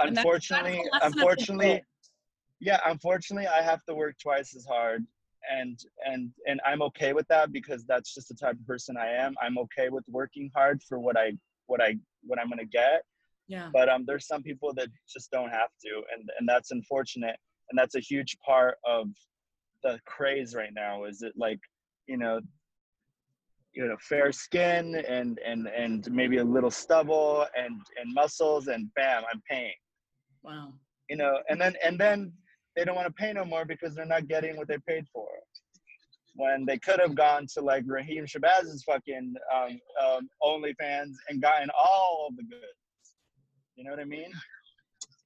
And 0.00 0.16
that's- 0.16 0.24
that's 0.24 0.50
unfortunately 0.50 0.80
unfortunately 1.02 1.82
yeah 2.60 2.80
unfortunately 2.86 3.46
i 3.46 3.60
have 3.62 3.84
to 3.84 3.94
work 3.94 4.14
twice 4.20 4.54
as 4.56 4.64
hard 4.64 5.04
and 5.58 5.78
and 6.06 6.30
and 6.46 6.60
i'm 6.66 6.82
okay 6.82 7.12
with 7.12 7.26
that 7.28 7.52
because 7.52 7.84
that's 7.84 8.14
just 8.14 8.28
the 8.28 8.34
type 8.34 8.54
of 8.60 8.66
person 8.66 8.96
i 8.96 9.06
am 9.08 9.34
i'm 9.42 9.58
okay 9.58 9.88
with 9.90 10.04
working 10.08 10.50
hard 10.54 10.80
for 10.88 10.98
what 10.98 11.16
i 11.16 11.32
what 11.66 11.80
i 11.82 11.96
what 12.24 12.38
i'm 12.40 12.48
going 12.48 12.58
to 12.58 12.64
get 12.82 13.02
Yeah. 13.48 13.68
but 13.72 13.88
um 13.88 14.04
there's 14.06 14.26
some 14.26 14.42
people 14.42 14.72
that 14.74 14.88
just 15.12 15.30
don't 15.30 15.50
have 15.50 15.70
to 15.84 15.92
and 16.16 16.28
and 16.38 16.48
that's 16.48 16.70
unfortunate 16.70 17.36
and 17.70 17.78
that's 17.78 17.94
a 17.96 18.00
huge 18.00 18.36
part 18.44 18.76
of 18.86 19.08
the 19.82 19.98
craze 20.06 20.54
right 20.54 20.72
now 20.74 21.04
is 21.04 21.22
it 21.22 21.32
like 21.36 21.58
you 22.06 22.16
know 22.16 22.40
you 23.72 23.86
know 23.86 23.96
fair 24.00 24.32
skin 24.32 24.94
and 25.08 25.38
and 25.44 25.66
and 25.68 26.10
maybe 26.12 26.38
a 26.38 26.44
little 26.44 26.70
stubble 26.70 27.46
and 27.56 27.80
and 28.00 28.12
muscles 28.14 28.68
and 28.68 28.88
bam 28.94 29.22
i'm 29.32 29.42
paying 29.48 29.72
Wow. 30.42 30.72
you 31.08 31.16
know 31.16 31.38
and 31.48 31.60
then 31.60 31.74
and 31.84 31.98
then 31.98 32.32
they 32.76 32.84
don't 32.84 32.96
want 32.96 33.06
to 33.06 33.12
pay 33.12 33.32
no 33.32 33.44
more 33.44 33.64
because 33.64 33.94
they're 33.94 34.06
not 34.06 34.28
getting 34.28 34.56
what 34.56 34.68
they 34.68 34.78
paid 34.86 35.06
for 35.12 35.28
when 36.34 36.64
they 36.64 36.78
could 36.78 36.98
have 37.00 37.14
gone 37.14 37.46
to 37.54 37.60
like 37.60 37.84
Raheem 37.86 38.24
Shabazz's 38.24 38.82
fucking 38.84 39.34
um, 39.54 39.78
um, 40.02 40.28
OnlyFans 40.42 41.12
and 41.28 41.42
gotten 41.42 41.68
all 41.78 42.28
of 42.30 42.36
the 42.36 42.42
goods. 42.44 42.64
You 43.76 43.84
know 43.84 43.90
what 43.90 44.00
I 44.00 44.04
mean? 44.04 44.32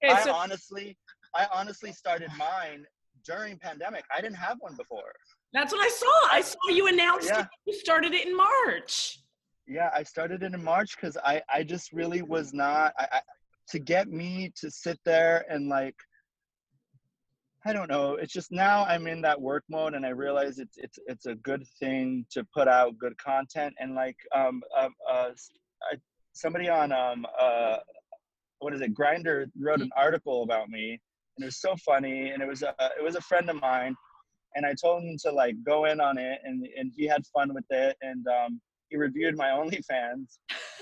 Okay, 0.05 0.13
I 0.13 0.31
honestly, 0.31 0.97
I 1.35 1.47
honestly 1.53 1.93
started 1.93 2.29
mine 2.37 2.85
during 3.27 3.59
pandemic. 3.59 4.05
I 4.15 4.21
didn't 4.21 4.37
have 4.37 4.57
one 4.61 4.77
before. 4.77 5.13
That's 5.53 5.73
what 5.73 5.85
I 5.85 5.89
saw. 5.89 6.29
I 6.37 6.41
saw 6.41 6.69
you 6.71 6.87
announced 6.87 7.29
Yeah. 7.29 7.41
it. 7.43 7.47
You 7.67 7.75
started 7.75 8.15
it 8.15 8.27
in 8.27 8.37
March. 8.37 9.19
Yeah, 9.67 9.91
I 9.93 10.03
started 10.05 10.43
it 10.43 10.55
in 10.55 10.63
March 10.63 10.97
because 10.97 11.17
I 11.25 11.43
I 11.53 11.65
just 11.65 11.93
really 11.93 12.23
was 12.23 12.53
not 12.55 12.93
I, 12.99 13.09
I 13.13 13.21
to 13.71 13.79
get 13.81 14.09
me 14.09 14.53
to 14.61 14.71
sit 14.71 14.99
there 15.05 15.45
and 15.51 15.69
like 15.69 15.97
I 17.65 17.73
don't 17.73 17.91
know. 17.91 18.15
It's 18.15 18.33
just 18.33 18.53
now 18.53 18.85
I'm 18.85 19.09
in 19.09 19.21
that 19.23 19.41
work 19.41 19.65
mode 19.69 19.95
and 19.95 20.07
I 20.07 20.11
realize 20.11 20.61
it's 20.61 20.77
it's 20.77 20.99
it's 21.07 21.27
a 21.27 21.35
good 21.35 21.65
thing 21.81 22.25
to 22.31 22.45
put 22.55 22.69
out 22.69 22.97
good 22.99 23.19
content 23.19 23.75
and 23.81 23.95
like 23.97 24.17
um 24.33 24.63
um 24.79 24.95
uh 25.11 25.31
I, 25.91 25.97
somebody 26.33 26.69
on 26.69 26.93
um 26.93 27.27
uh 27.41 27.79
what 28.61 28.73
is 28.73 28.81
it 28.83 28.95
Grindr 28.95 29.47
wrote 29.59 29.81
an 29.81 29.91
article 29.97 30.45
about 30.45 30.69
me 30.69 31.01
and 31.37 31.45
it 31.45 31.47
was 31.47 31.61
so 31.61 31.75
funny 31.85 32.31
and 32.31 32.43
it 32.43 32.49
was 32.49 32.63
a 32.63 32.75
it 32.99 33.03
was 33.03 33.17
a 33.17 33.21
friend 33.21 33.49
of 33.51 33.61
mine 33.61 33.95
and 34.55 34.65
I 34.65 34.75
told 34.75 35.03
him 35.03 35.17
to 35.25 35.31
like 35.33 35.55
go 35.65 35.85
in 35.85 36.01
on 36.01 36.19
it 36.19 36.39
and 36.45 36.67
and 36.77 36.93
he 36.97 37.07
had 37.07 37.23
fun 37.27 37.53
with 37.55 37.65
it 37.71 37.97
and 38.03 38.27
um 38.27 38.61
he 38.89 38.97
reviewed 38.97 39.37
my 39.37 39.47
OnlyFans 39.61 40.39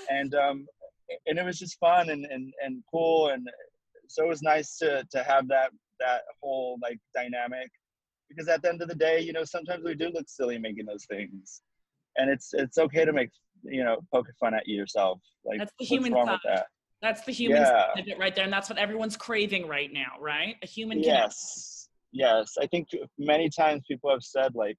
and 0.09 0.35
um 0.35 0.67
and 1.27 1.39
it 1.39 1.45
was 1.45 1.59
just 1.59 1.79
fun 1.79 2.11
and 2.11 2.25
and 2.27 2.53
and 2.65 2.83
cool 2.91 3.29
and 3.29 3.47
so 4.09 4.25
it 4.25 4.29
was 4.29 4.43
nice 4.43 4.77
to 4.79 5.05
to 5.11 5.23
have 5.23 5.49
that 5.49 5.71
that 6.01 6.23
whole 6.43 6.79
like 6.83 6.99
dynamic 7.15 7.71
because 8.29 8.49
at 8.49 8.63
the 8.63 8.69
end 8.69 8.83
of 8.83 8.89
the 8.89 8.95
day 8.95 9.21
you 9.21 9.33
know 9.33 9.45
sometimes 9.45 9.85
we 9.85 9.95
do 9.95 10.09
look 10.09 10.29
silly 10.29 10.59
making 10.59 10.87
those 10.87 11.05
things 11.07 11.63
and 12.17 12.31
it's 12.31 12.51
it's 12.55 12.79
okay 12.79 13.05
to 13.05 13.13
make 13.13 13.31
you 13.63 13.83
know 13.85 13.97
poke 14.13 14.27
fun 14.39 14.55
at 14.55 14.67
yourself 14.69 15.21
like 15.45 15.59
That's 15.59 15.73
the 15.79 15.85
what's 15.85 15.91
human 15.91 16.13
wrong 16.13 16.27
side. 16.27 16.33
with 16.33 16.41
that 16.45 16.67
That's 17.05 17.23
the 17.25 17.33
human 17.33 17.63
Yeah. 17.63 18.15
right 18.19 18.35
there. 18.35 18.45
And 18.45 18.53
that's 18.53 18.71
what 18.71 18.79
everyone's 18.79 19.17
craving 19.17 19.69
right 19.69 19.93
now, 19.93 20.13
right? 20.21 20.57
A 20.63 20.67
human 20.67 21.03
connection. 21.03 21.23
yes 21.29 21.89
yes 22.17 22.53
i 22.63 22.67
think 22.69 22.87
many 23.19 23.51
times 23.51 23.83
people 23.89 24.09
have 24.09 24.23
said 24.23 24.55
like 24.55 24.77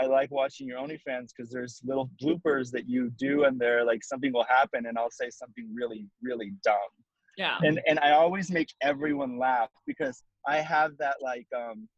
i 0.00 0.04
like 0.04 0.28
watching 0.32 0.66
your 0.66 0.78
onlyfans 0.80 1.28
because 1.34 1.48
there's 1.54 1.80
little 1.84 2.10
bloopers 2.20 2.72
that 2.72 2.88
you 2.88 3.08
do 3.26 3.44
and 3.44 3.56
there 3.64 3.84
like 3.84 4.02
something 4.02 4.32
will 4.32 4.48
happen 4.58 4.86
and 4.86 4.98
i'll 4.98 5.16
say 5.22 5.30
something 5.30 5.66
really 5.80 6.02
really 6.28 6.50
dumb 6.64 6.92
Yeah. 7.38 7.56
and 7.66 7.80
and 7.88 7.98
I 8.00 8.10
always 8.22 8.50
make 8.58 8.70
everyone 8.90 9.38
laugh 9.38 9.70
because 9.86 10.16
I 10.54 10.56
have 10.74 10.90
that 11.02 11.16
like 11.30 11.46
um 11.62 11.88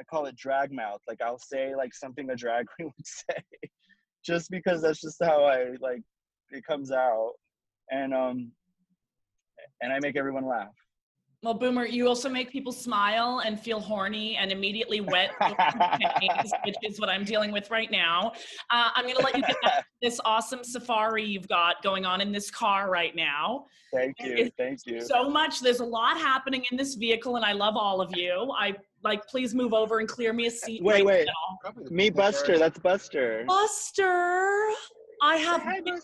I 0.00 0.02
call 0.10 0.26
it 0.26 0.36
drag 0.36 0.68
mouth. 0.82 1.00
Like 1.08 1.20
I'll 1.26 1.38
say 1.52 1.64
like 1.82 1.94
something 1.94 2.28
a 2.28 2.36
drag 2.44 2.64
queen 2.74 2.88
would 2.94 3.06
say, 3.06 3.40
just 4.30 4.46
because 4.56 4.78
that's 4.82 5.00
just 5.06 5.22
how 5.30 5.38
I 5.44 5.58
like 5.88 6.02
it 6.56 6.62
comes 6.70 6.90
out, 6.90 7.32
and 7.98 8.12
um 8.12 8.38
and 9.80 9.92
I 9.92 9.98
make 10.00 10.16
everyone 10.16 10.46
laugh. 10.46 10.68
Well, 11.42 11.54
Boomer, 11.54 11.86
you 11.86 12.08
also 12.08 12.28
make 12.28 12.50
people 12.50 12.72
smile 12.72 13.42
and 13.44 13.60
feel 13.60 13.78
horny 13.78 14.36
and 14.36 14.50
immediately 14.50 15.00
wet, 15.00 15.30
panties, 15.40 16.52
which 16.64 16.74
is 16.82 16.98
what 16.98 17.08
I'm 17.08 17.24
dealing 17.24 17.52
with 17.52 17.70
right 17.70 17.90
now. 17.90 18.32
Uh, 18.70 18.88
I'm 18.94 19.04
going 19.04 19.16
to 19.16 19.22
let 19.22 19.36
you 19.36 19.42
get 19.42 19.56
back 19.62 19.78
to 19.80 19.84
this 20.00 20.18
awesome 20.24 20.64
safari 20.64 21.24
you've 21.24 21.46
got 21.46 21.82
going 21.82 22.04
on 22.06 22.20
in 22.20 22.32
this 22.32 22.50
car 22.50 22.90
right 22.90 23.14
now. 23.14 23.66
thank 23.94 24.16
you, 24.18 24.32
It's 24.34 24.56
thank 24.56 24.80
you. 24.86 25.00
So 25.02 25.28
much. 25.28 25.60
There's 25.60 25.80
a 25.80 25.84
lot 25.84 26.18
happening 26.18 26.64
in 26.72 26.76
this 26.76 26.94
vehicle, 26.94 27.36
and 27.36 27.44
I 27.44 27.52
love 27.52 27.76
all 27.76 28.00
of 28.00 28.16
you. 28.16 28.50
I 28.58 28.74
like, 29.04 29.24
please 29.28 29.54
move 29.54 29.72
over 29.74 29.98
and 30.00 30.08
clear 30.08 30.32
me 30.32 30.46
a 30.46 30.50
seat. 30.50 30.82
Wait, 30.82 30.94
right 30.94 31.04
wait. 31.04 31.28
now. 31.28 31.72
Me, 31.90 32.10
Buster. 32.10 32.58
That's 32.58 32.78
Buster. 32.78 33.44
Buster, 33.46 34.70
I 35.22 35.36
have 35.36 35.62
Hi, 35.62 35.80
big, 35.80 35.94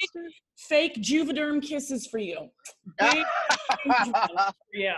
fake 0.59 0.97
Juvederm 0.97 1.63
kisses 1.63 2.07
for 2.07 2.19
you. 2.19 2.49
Big 2.99 3.25
for 4.05 4.55
you. 4.73 4.93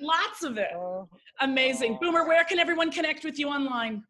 Lots 0.00 0.42
of 0.42 0.58
it. 0.58 0.70
Amazing. 1.40 1.94
Aw. 1.94 1.98
Boomer, 1.98 2.26
where 2.26 2.44
can 2.44 2.58
everyone 2.58 2.90
connect 2.90 3.24
with 3.24 3.38
you 3.38 3.48
online? 3.48 4.02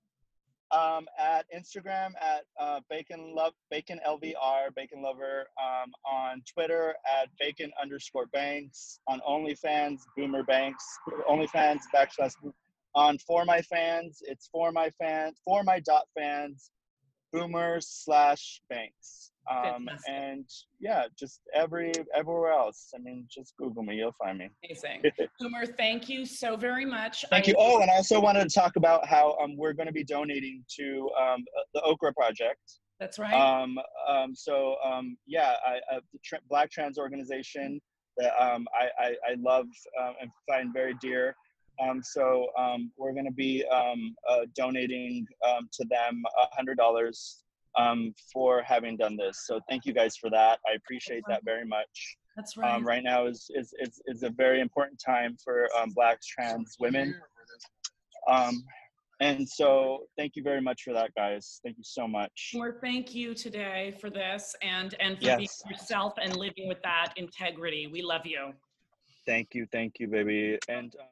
um, 0.71 1.07
at 1.19 1.47
Instagram 1.57 2.11
at 2.21 2.45
uh, 2.59 2.81
Bacon 2.91 3.35
Love 3.35 3.53
Bacon 3.71 4.01
LVR 4.07 4.75
Bacon 4.75 5.03
Lover 5.03 5.47
um, 5.63 5.93
on 6.05 6.43
Twitter 6.53 6.95
at 7.21 7.29
Bacon 7.39 7.71
underscore 7.81 8.27
Banks 8.27 9.01
on 9.07 9.21
OnlyFans 9.29 10.01
Boomer 10.17 10.43
Banks 10.43 10.85
OnlyFans 11.31 11.81
backslash 11.95 12.33
on 12.95 13.19
For 13.19 13.45
My 13.45 13.63
Fans 13.63 14.19
it's 14.23 14.49
For 14.53 14.73
My 14.73 14.91
Fans 15.01 15.41
For 15.45 15.63
My 15.63 15.81
dot 15.81 16.05
fans 16.19 16.71
Boomer 17.37 17.79
slash 17.81 18.61
Banks 18.71 19.33
um, 19.51 19.87
Fantastic. 19.87 20.15
and 20.15 20.45
yeah 20.81 21.05
just 21.19 21.41
every 21.55 21.93
everywhere 22.15 22.51
else 22.53 22.89
I 22.95 22.99
mean 22.99 23.27
just 23.31 23.55
Google 23.59 23.83
me 23.83 23.97
you'll 23.97 24.15
find 24.23 24.39
me. 24.39 24.49
Amazing. 24.65 25.03
Boomer, 25.41 25.67
thank 25.67 26.09
you 26.09 26.25
so 26.25 26.57
very 26.57 26.85
much. 26.85 27.25
Thank 27.31 27.47
I- 27.47 27.49
you. 27.51 27.55
Oh, 27.59 27.81
and 27.81 27.91
I 27.91 27.97
also 27.97 28.21
wanted 28.21 28.49
to 28.49 28.55
talk 28.55 28.77
about 28.77 29.07
how 29.07 29.37
um, 29.43 29.57
we're 29.57 29.73
going 29.73 29.87
to 29.87 29.93
be 29.93 30.05
donating 30.05 30.65
to 30.79 31.11
um, 31.21 31.45
the 31.75 31.83
Okra 31.83 32.13
Project. 32.15 32.61
That's 32.99 33.19
right. 33.19 33.35
Um, 33.35 33.79
um, 34.09 34.35
so 34.35 34.77
um, 34.85 35.17
yeah, 35.27 35.55
I, 35.67 35.95
I, 35.95 36.01
the 36.13 36.19
tra- 36.25 36.41
Black 36.49 36.71
Trans 36.71 36.99
organization 36.99 37.81
that 38.17 38.33
um, 38.43 38.67
I, 38.75 39.05
I, 39.05 39.09
I 39.33 39.35
love 39.39 39.67
um, 40.01 40.15
and 40.21 40.31
find 40.49 40.73
very 40.73 40.95
dear. 41.01 41.37
Um, 41.83 42.03
so 42.03 42.49
um, 42.59 42.91
we're 42.97 43.13
going 43.13 43.27
to 43.27 43.33
be 43.33 43.65
um, 43.67 44.15
uh, 44.29 44.47
donating 44.55 45.27
um, 45.47 45.69
to 45.73 45.85
them 45.85 46.23
a 46.43 46.55
hundred 46.55 46.77
dollars 46.77 47.43
um, 47.77 48.15
for 48.33 48.63
having 48.63 48.97
done 48.97 49.17
this. 49.17 49.45
So 49.47 49.61
thank 49.69 49.85
you 49.85 49.93
guys 49.93 50.17
for 50.17 50.31
that. 50.31 50.59
I 50.67 50.75
appreciate 50.75 51.23
that 51.29 51.45
very 51.45 51.67
much. 51.67 52.17
That's 52.37 52.57
right. 52.57 52.75
Um, 52.75 52.87
right 52.87 53.03
now 53.03 53.27
is, 53.27 53.51
is, 53.55 53.73
is, 53.79 54.01
is 54.07 54.23
a 54.23 54.31
very 54.31 54.61
important 54.61 55.01
time 55.05 55.37
for 55.43 55.69
um, 55.79 55.91
Black 55.95 56.21
trans 56.23 56.77
women. 56.79 57.15
Um, 58.29 58.65
and 59.21 59.49
so 59.49 60.05
thank 60.19 60.37
you 60.37 60.43
very 60.43 60.61
much 60.61 60.83
for 60.83 60.93
that, 60.93 61.15
guys. 61.15 61.61
Thank 61.65 61.79
you 61.79 61.85
so 61.85 62.07
much. 62.07 62.51
Boomer, 62.53 62.79
thank 62.83 63.15
you 63.15 63.35
today 63.35 63.97
for 63.99 64.11
this 64.11 64.55
and 64.61 64.95
and 65.01 65.17
for 65.17 65.25
Yes. 65.25 65.39
being 65.39 65.71
yourself 65.71 66.15
and 66.21 66.37
living 66.37 66.69
with 66.69 66.83
that 66.83 67.15
integrity. 67.17 67.87
We 67.87 68.03
love 68.03 68.27
you. 68.27 68.53
Thank 69.25 69.55
you, 69.55 69.67
thank 69.73 69.99
you, 69.99 70.09
baby. 70.09 70.59
And. 70.69 70.95
Um, 71.01 71.07